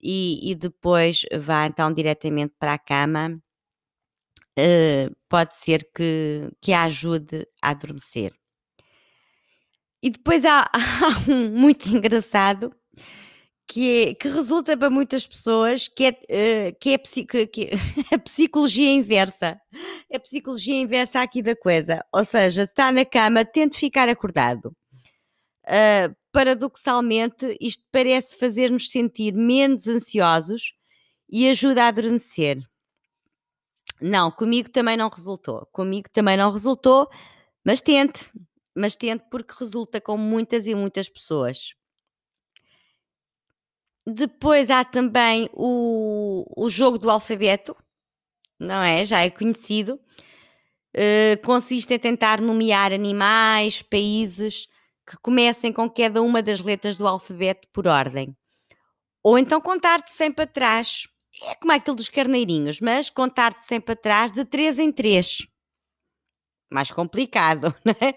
e, 0.00 0.50
e, 0.50 0.54
depois 0.54 1.22
vá 1.38 1.66
então 1.66 1.92
diretamente 1.92 2.54
para 2.58 2.74
a 2.74 2.78
cama. 2.78 3.38
Uh, 4.60 5.16
pode 5.28 5.56
ser 5.56 5.88
que, 5.94 6.50
que 6.60 6.72
a 6.72 6.82
ajude 6.82 7.46
a 7.62 7.70
adormecer. 7.70 8.34
E 10.02 10.10
depois 10.10 10.44
há, 10.44 10.68
há 10.72 11.30
um 11.30 11.50
muito 11.50 11.88
engraçado 11.88 12.74
que, 13.66 14.08
é, 14.08 14.14
que 14.14 14.28
resulta 14.28 14.76
para 14.76 14.90
muitas 14.90 15.26
pessoas 15.26 15.86
que 15.88 16.06
é, 16.06 16.10
uh, 16.10 16.76
que 16.80 16.90
é 16.90 16.98
que, 16.98 17.46
que 17.46 17.70
a 18.12 18.18
psicologia 18.18 18.92
inversa. 18.92 19.60
A 20.12 20.18
psicologia 20.18 20.74
inversa 20.74 21.20
aqui 21.22 21.40
da 21.40 21.54
coisa. 21.54 22.04
Ou 22.12 22.24
seja, 22.24 22.64
está 22.64 22.90
na 22.90 23.04
cama, 23.04 23.44
tente 23.44 23.78
ficar 23.78 24.08
acordado. 24.08 24.74
Uh, 25.66 26.14
paradoxalmente, 26.32 27.56
isto 27.60 27.84
parece 27.92 28.36
fazer-nos 28.36 28.90
sentir 28.90 29.32
menos 29.32 29.86
ansiosos 29.86 30.74
e 31.30 31.48
ajuda 31.48 31.84
a 31.84 31.88
adormecer. 31.88 32.58
Não, 34.00 34.30
comigo 34.30 34.70
também 34.70 34.96
não 34.96 35.08
resultou. 35.08 35.66
Comigo 35.72 36.08
também 36.10 36.36
não 36.36 36.50
resultou, 36.50 37.08
mas 37.64 37.80
tente. 37.80 38.30
Mas 38.74 38.96
tente 38.96 39.24
porque 39.30 39.54
resulta 39.58 40.00
com 40.00 40.16
muitas 40.16 40.66
e 40.66 40.74
muitas 40.74 41.08
pessoas. 41.08 41.74
Depois 44.06 44.70
há 44.70 44.84
também 44.84 45.50
o, 45.52 46.44
o 46.56 46.68
jogo 46.68 46.98
do 46.98 47.10
alfabeto, 47.10 47.76
não 48.58 48.82
é? 48.82 49.04
Já 49.04 49.20
é 49.20 49.30
conhecido. 49.30 50.00
Uh, 50.96 51.40
consiste 51.44 51.94
em 51.94 51.98
tentar 51.98 52.40
nomear 52.40 52.92
animais, 52.92 53.82
países 53.82 54.66
que 55.06 55.16
comecem 55.18 55.72
com 55.72 55.88
cada 55.90 56.22
uma 56.22 56.42
das 56.42 56.60
letras 56.60 56.96
do 56.96 57.06
alfabeto 57.06 57.68
por 57.72 57.86
ordem. 57.86 58.36
Ou 59.22 59.38
então 59.38 59.60
contar 59.60 60.02
de 60.02 60.12
100 60.12 60.32
para 60.32 60.46
trás. 60.46 61.06
É 61.42 61.54
como 61.54 61.72
aquilo 61.72 61.96
dos 61.96 62.08
carneirinhos, 62.08 62.80
mas 62.80 63.10
contar 63.10 63.54
de 63.54 63.64
100 63.66 63.80
para 63.80 63.96
trás 63.96 64.32
de 64.32 64.44
3 64.44 64.78
em 64.78 64.92
3. 64.92 65.46
Mais 66.70 66.90
complicado, 66.90 67.74
não 67.84 67.94
é? 68.00 68.14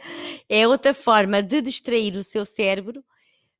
É 0.50 0.68
outra 0.68 0.94
forma 0.94 1.42
de 1.42 1.62
distrair 1.62 2.16
o 2.16 2.24
seu 2.24 2.46
cérebro 2.46 3.04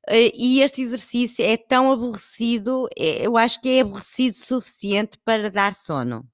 Uh, 0.10 0.28
e 0.34 0.60
este 0.60 0.82
exercício 0.82 1.46
é 1.46 1.56
tão 1.56 1.90
aborrecido, 1.90 2.90
é, 2.98 3.26
eu 3.26 3.38
acho 3.38 3.62
que 3.62 3.70
é 3.70 3.82
aborrecido 3.82 4.36
suficiente 4.36 5.18
para 5.24 5.50
dar 5.50 5.74
sono. 5.74 6.28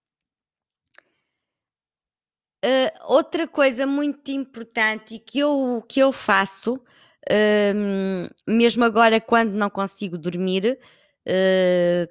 Uh, 2.66 2.92
outra 3.14 3.48
coisa 3.48 3.86
muito 3.86 4.32
importante 4.32 5.20
que 5.20 5.40
eu, 5.40 5.84
que 5.88 6.00
eu 6.00 6.12
faço 6.12 6.84
hum, 7.32 8.28
mesmo 8.46 8.84
agora 8.84 9.22
quando 9.22 9.52
não 9.52 9.70
consigo 9.70 10.18
dormir, 10.18 10.78
uh, 10.82 10.99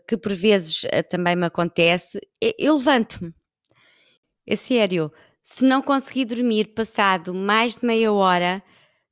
que 0.07 0.17
por 0.17 0.33
vezes 0.33 0.85
uh, 0.85 1.03
também 1.09 1.37
me 1.37 1.47
acontece, 1.47 2.21
eu 2.59 2.77
levanto-me. 2.77 3.35
É 4.47 4.57
sério, 4.57 5.13
se 5.43 5.65
não 5.65 5.83
conseguir 5.83 6.25
dormir 6.25 6.75
passado 6.75 7.35
mais 7.35 7.77
de 7.77 7.87
meia 7.87 8.13
hora, 8.13 8.63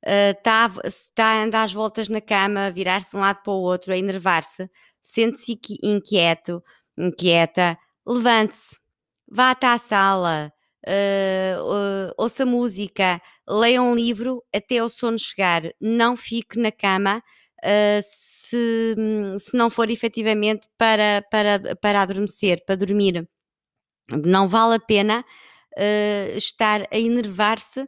está 0.03 0.67
uh, 0.67 0.91
tá 1.13 1.25
a 1.25 1.43
andar 1.43 1.63
às 1.63 1.73
voltas 1.73 2.07
na 2.07 2.21
cama, 2.21 2.71
virar-se 2.71 3.11
de 3.11 3.17
um 3.17 3.19
lado 3.19 3.41
para 3.43 3.53
o 3.53 3.61
outro, 3.61 3.93
a 3.93 3.97
enervar-se, 3.97 4.69
sente-se 5.03 5.59
inquieto, 5.83 6.63
inquieta, 6.97 7.77
levante-se, 8.05 8.75
vá 9.29 9.51
até 9.51 9.67
à 9.67 9.77
sala, 9.77 10.53
uh, 10.87 11.63
uh, 11.63 12.13
ouça 12.17 12.45
música, 12.45 13.21
leia 13.47 13.81
um 13.81 13.95
livro 13.95 14.43
até 14.53 14.83
o 14.83 14.89
sono 14.89 15.19
chegar. 15.19 15.63
Não 15.79 16.15
fique 16.15 16.59
na 16.59 16.71
cama 16.71 17.21
uh, 17.63 18.01
se, 18.03 18.95
se 19.39 19.55
não 19.55 19.69
for 19.69 19.89
efetivamente 19.89 20.67
para, 20.77 21.23
para, 21.29 21.75
para 21.75 22.01
adormecer, 22.01 22.63
para 22.65 22.75
dormir. 22.75 23.27
Não 24.25 24.47
vale 24.47 24.75
a 24.75 24.79
pena 24.79 25.25
estar 26.35 26.87
a 26.89 26.97
enervar-se 26.97 27.87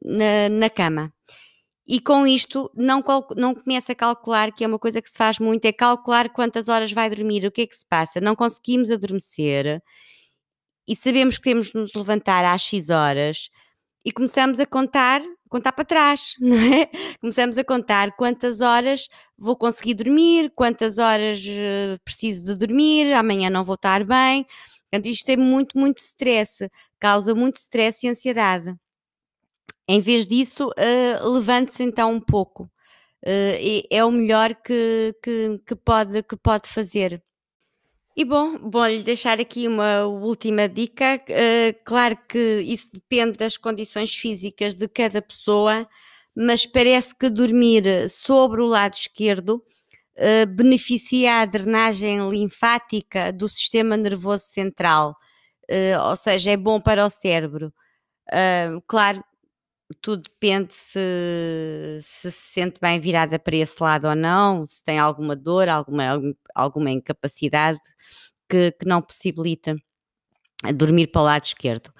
na, 0.00 0.48
na 0.48 0.70
cama. 0.70 1.12
E 1.86 2.00
com 2.00 2.26
isto 2.26 2.70
não, 2.74 3.02
não 3.36 3.54
começa 3.54 3.92
a 3.92 3.94
calcular, 3.96 4.52
que 4.52 4.64
é 4.64 4.66
uma 4.66 4.78
coisa 4.78 5.02
que 5.02 5.10
se 5.10 5.18
faz 5.18 5.38
muito, 5.38 5.64
é 5.64 5.72
calcular 5.72 6.30
quantas 6.30 6.68
horas 6.68 6.92
vai 6.92 7.10
dormir, 7.10 7.44
o 7.44 7.50
que 7.50 7.62
é 7.62 7.66
que 7.66 7.76
se 7.76 7.86
passa. 7.86 8.20
Não 8.20 8.36
conseguimos 8.36 8.90
adormecer 8.90 9.82
e 10.86 10.96
sabemos 10.96 11.36
que 11.36 11.42
temos 11.42 11.68
de 11.68 11.76
nos 11.76 11.94
levantar 11.94 12.44
às 12.44 12.62
X 12.62 12.90
horas 12.90 13.50
e 14.04 14.10
começamos 14.10 14.58
a 14.58 14.66
contar, 14.66 15.22
contar 15.48 15.72
para 15.72 15.84
trás, 15.84 16.34
não 16.40 16.56
é? 16.56 16.86
Começamos 17.20 17.56
a 17.58 17.64
contar 17.64 18.16
quantas 18.16 18.60
horas 18.60 19.08
vou 19.36 19.56
conseguir 19.56 19.94
dormir, 19.94 20.52
quantas 20.54 20.98
horas 20.98 21.44
uh, 21.44 21.98
preciso 22.04 22.44
de 22.46 22.56
dormir, 22.56 23.12
amanhã 23.12 23.50
não 23.50 23.64
vou 23.64 23.74
estar 23.74 24.04
bem. 24.04 24.46
Portanto, 24.90 25.06
isto 25.06 25.28
é 25.30 25.36
muito, 25.36 25.78
muito 25.78 25.98
stress, 25.98 26.68
causa 27.00 27.34
muito 27.34 27.56
stress 27.56 28.06
e 28.06 28.10
ansiedade. 28.10 28.74
Em 29.88 30.00
vez 30.00 30.26
disso, 30.26 30.68
uh, 30.68 31.28
levante-se 31.30 31.82
então 31.82 32.12
um 32.12 32.20
pouco. 32.20 32.64
Uh, 33.24 33.86
é 33.90 34.04
o 34.04 34.10
melhor 34.10 34.54
que, 34.54 35.14
que, 35.22 35.60
que, 35.66 35.74
pode, 35.76 36.22
que 36.22 36.36
pode 36.36 36.68
fazer. 36.68 37.22
E 38.14 38.24
bom, 38.26 38.58
vou-lhe 38.70 39.02
deixar 39.02 39.40
aqui 39.40 39.66
uma 39.66 40.04
última 40.04 40.68
dica. 40.68 41.18
Uh, 41.28 41.74
claro 41.82 42.18
que 42.28 42.60
isso 42.60 42.92
depende 42.92 43.38
das 43.38 43.56
condições 43.56 44.14
físicas 44.14 44.74
de 44.74 44.86
cada 44.86 45.22
pessoa, 45.22 45.88
mas 46.36 46.66
parece 46.66 47.16
que 47.16 47.30
dormir 47.30 48.10
sobre 48.10 48.60
o 48.60 48.66
lado 48.66 48.92
esquerdo 48.94 49.64
uh, 50.18 50.46
beneficia 50.46 51.40
a 51.40 51.46
drenagem 51.46 52.28
linfática 52.28 53.32
do 53.32 53.48
sistema 53.48 53.96
nervoso 53.96 54.44
central, 54.44 55.16
uh, 55.70 56.08
ou 56.10 56.16
seja, 56.16 56.50
é 56.50 56.56
bom 56.56 56.78
para 56.80 57.06
o 57.06 57.10
cérebro. 57.10 57.72
claro, 58.86 59.24
tudo 60.00 60.22
depende 60.22 60.74
se, 60.74 60.98
se, 62.02 62.30
se 62.30 62.52
sente 62.52 62.80
bem 62.80 63.00
virada 63.00 63.38
para 63.38 63.56
esse 63.56 63.82
lado 63.82 64.08
ou 64.08 64.14
não, 64.14 64.66
se 64.66 64.82
tem 64.82 64.98
alguma 64.98 65.36
dor, 65.36 65.68
alguma, 65.68 66.04
alguma 66.54 66.90
incapacidade 66.90 67.80
que, 68.48 68.72
que 68.72 68.86
não 68.86 69.02
possibilita 69.02 69.76
dormir 70.74 71.08
para 71.08 71.20
o 71.22 71.24
lado 71.24 71.44
esquerdo. 71.44 71.92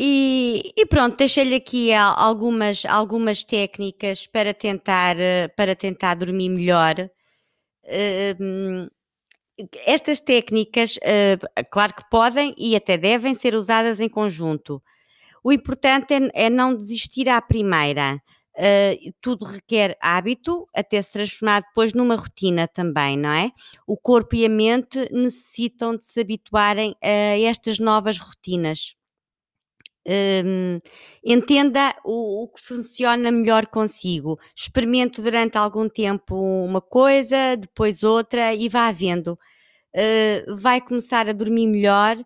E, 0.00 0.72
e, 0.76 0.86
pronto, 0.86 1.16
deixei-lhe 1.16 1.56
aqui 1.56 1.92
algumas, 1.92 2.86
algumas 2.86 3.42
técnicas 3.42 4.26
para 4.28 4.54
tentar, 4.54 5.16
para 5.56 5.74
tentar 5.74 6.14
dormir 6.14 6.48
melhor. 6.50 7.10
Uh, 7.84 8.88
estas 9.86 10.20
técnicas, 10.20 10.96
uh, 10.98 11.64
claro 11.72 11.94
que 11.94 12.08
podem 12.08 12.54
e 12.56 12.76
até 12.76 12.96
devem 12.96 13.34
ser 13.34 13.54
usadas 13.54 13.98
em 13.98 14.08
conjunto. 14.08 14.80
O 15.42 15.52
importante 15.52 16.14
é, 16.14 16.46
é 16.46 16.50
não 16.50 16.74
desistir 16.74 17.28
à 17.28 17.40
primeira. 17.40 18.20
Uh, 18.58 19.12
tudo 19.20 19.44
requer 19.44 19.96
hábito 20.00 20.66
até 20.74 21.00
se 21.00 21.12
transformar 21.12 21.60
depois 21.60 21.92
numa 21.92 22.16
rotina 22.16 22.66
também, 22.66 23.16
não 23.16 23.30
é? 23.30 23.52
O 23.86 23.96
corpo 23.96 24.34
e 24.34 24.44
a 24.44 24.48
mente 24.48 25.08
necessitam 25.12 25.96
de 25.96 26.04
se 26.04 26.20
habituarem 26.20 26.96
a 27.00 27.38
estas 27.38 27.78
novas 27.78 28.18
rotinas. 28.18 28.96
Um, 30.10 30.78
entenda 31.22 31.94
o, 32.02 32.44
o, 32.44 32.48
que 32.48 32.60
funciona 32.60 33.30
melhor 33.30 33.66
consigo. 33.66 34.40
Experimente 34.56 35.20
durante 35.20 35.56
algum 35.58 35.88
tempo 35.88 36.34
uma 36.34 36.80
coisa, 36.80 37.56
depois 37.56 38.02
outra 38.02 38.54
e 38.54 38.68
vá 38.68 38.90
vendo. 38.90 39.38
Uh, 39.94 40.56
vai 40.56 40.80
começar 40.80 41.28
a 41.28 41.32
dormir 41.32 41.66
melhor 41.68 42.16
uh, 42.18 42.24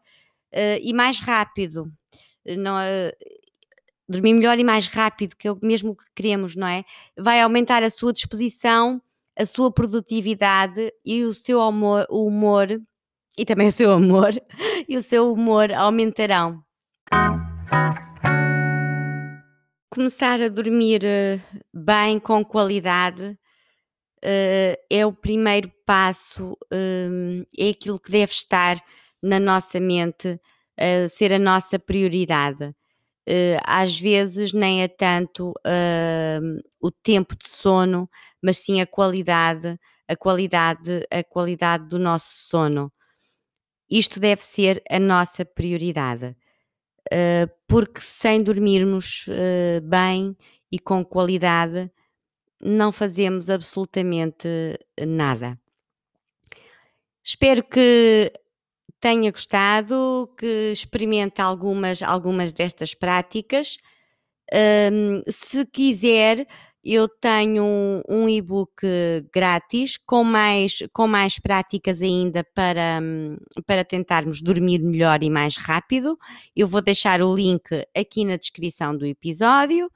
e 0.80 0.94
mais 0.94 1.18
rápido 1.20 1.92
não, 2.46 2.78
é? 2.78 3.12
dormir 4.08 4.34
melhor 4.34 4.58
e 4.58 4.64
mais 4.64 4.86
rápido, 4.86 5.36
que 5.36 5.48
é 5.48 5.52
o 5.52 5.58
mesmo 5.62 5.96
que 5.96 6.04
queremos, 6.14 6.54
não 6.54 6.66
é? 6.66 6.84
Vai 7.18 7.40
aumentar 7.40 7.82
a 7.82 7.90
sua 7.90 8.12
disposição, 8.12 9.00
a 9.36 9.46
sua 9.46 9.72
produtividade 9.72 10.92
e 11.04 11.24
o 11.24 11.34
seu 11.34 11.60
humor, 11.60 12.06
o 12.10 12.26
humor 12.26 12.80
e 13.36 13.44
também 13.44 13.68
o 13.68 13.72
seu 13.72 13.90
amor 13.92 14.30
e 14.88 14.96
o 14.96 15.02
seu 15.02 15.32
humor 15.32 15.72
aumentarão. 15.72 16.62
Começar 19.90 20.40
a 20.40 20.48
dormir 20.48 21.04
eh, 21.04 21.38
bem, 21.72 22.18
com 22.18 22.42
qualidade, 22.44 23.38
eh, 24.22 24.78
é 24.88 25.04
o 25.04 25.12
primeiro 25.12 25.70
passo, 25.84 26.56
eh, 26.72 27.44
é 27.58 27.70
aquilo 27.70 28.00
que 28.00 28.10
deve 28.10 28.32
estar 28.32 28.82
na 29.22 29.38
nossa 29.38 29.78
mente 29.78 30.40
uh, 30.80 31.08
ser 31.08 31.32
a 31.32 31.38
nossa 31.38 31.78
prioridade. 31.78 32.74
Uh, 33.28 33.54
às 33.64 33.98
vezes 33.98 34.52
nem 34.52 34.82
é 34.82 34.88
tanto 34.88 35.50
uh, 35.50 36.60
o 36.80 36.90
tempo 36.90 37.36
de 37.36 37.48
sono, 37.48 38.10
mas 38.42 38.58
sim 38.58 38.80
a 38.80 38.86
qualidade, 38.86 39.78
a 40.08 40.16
qualidade, 40.16 41.06
a 41.10 41.22
qualidade 41.22 41.88
do 41.88 41.98
nosso 41.98 42.48
sono. 42.48 42.92
Isto 43.90 44.18
deve 44.18 44.42
ser 44.42 44.82
a 44.90 44.98
nossa 44.98 45.44
prioridade, 45.44 46.36
uh, 47.12 47.48
porque 47.68 48.00
sem 48.00 48.42
dormirmos 48.42 49.26
bem 49.84 50.36
e 50.70 50.78
com 50.78 51.04
qualidade, 51.04 51.90
não 52.60 52.92
fazemos 52.92 53.50
absolutamente 53.50 54.48
nada. 55.06 55.58
Espero 57.24 57.62
que 57.62 58.32
tenha 59.02 59.32
gostado, 59.32 60.32
que 60.38 60.70
experimente 60.72 61.42
algumas, 61.42 62.02
algumas 62.02 62.52
destas 62.52 62.94
práticas. 62.94 63.76
Um, 64.54 65.22
se 65.28 65.66
quiser, 65.66 66.46
eu 66.84 67.08
tenho 67.08 67.64
um, 67.64 68.02
um 68.08 68.28
e-book 68.28 68.86
grátis 69.34 69.96
com 70.06 70.22
mais, 70.22 70.78
com 70.92 71.08
mais 71.08 71.36
práticas 71.40 72.00
ainda 72.00 72.44
para, 72.54 73.00
para 73.66 73.84
tentarmos 73.84 74.40
dormir 74.40 74.80
melhor 74.80 75.24
e 75.24 75.30
mais 75.30 75.56
rápido. 75.56 76.16
Eu 76.54 76.68
vou 76.68 76.80
deixar 76.80 77.22
o 77.22 77.34
link 77.34 77.64
aqui 77.96 78.24
na 78.24 78.36
descrição 78.36 78.96
do 78.96 79.04
episódio. 79.04 79.86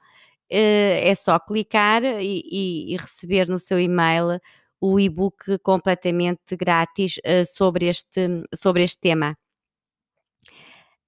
Uh, 0.51 0.99
é 1.01 1.15
só 1.15 1.39
clicar 1.39 2.03
e, 2.03 2.41
e, 2.45 2.93
e 2.93 2.97
receber 2.97 3.47
no 3.47 3.59
seu 3.59 3.79
e-mail 3.79 4.39
o 4.79 4.99
e-book 4.99 5.57
completamente 5.59 6.55
grátis 6.55 7.17
uh, 7.17 7.45
sobre, 7.45 7.87
este, 7.87 8.43
sobre 8.53 8.83
este 8.83 8.99
tema. 8.99 9.37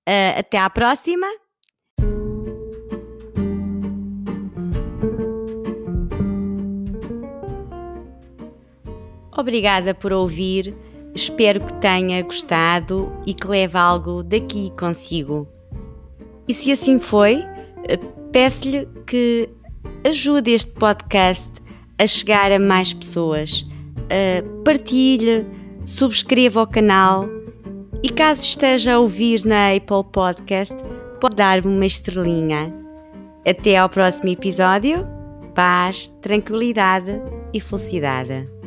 Uh, 0.08 0.39
até 0.39 0.58
à 0.58 0.69
próxima. 0.69 1.27
Obrigada 9.39 9.94
por 9.94 10.12
ouvir. 10.12 10.75
Espero 11.15 11.65
que 11.65 11.73
tenha 11.75 12.21
gostado 12.21 13.12
e 13.25 13.33
que 13.33 13.48
leve 13.48 13.77
algo 13.77 14.21
daqui 14.21 14.71
consigo. 14.77 15.48
E 16.48 16.54
se 16.54 16.71
assim 16.71 17.00
foi, 17.00 17.44
eh, 17.87 17.98
peço-lhe 18.31 18.85
que 19.06 19.50
ajude 20.06 20.52
este 20.52 20.71
podcast 20.73 21.52
a 22.00 22.08
chegar 22.08 22.52
a 22.52 22.58
mais 22.58 22.93
pessoas. 22.93 23.65
Uh, 24.06 24.63
partilhe, 24.63 25.45
subscreva 25.85 26.63
o 26.63 26.67
canal 26.67 27.27
e 28.02 28.10
caso 28.10 28.43
esteja 28.43 28.93
a 28.93 29.00
ouvir 29.00 29.45
na 29.45 29.73
Apple 29.73 30.10
Podcast, 30.12 30.75
pode 31.19 31.35
dar-me 31.35 31.67
uma 31.67 31.85
estrelinha. 31.85 32.73
Até 33.47 33.77
ao 33.77 33.89
próximo 33.89 34.29
episódio. 34.29 35.06
Paz, 35.54 36.13
tranquilidade 36.21 37.21
e 37.54 37.60
felicidade. 37.60 38.58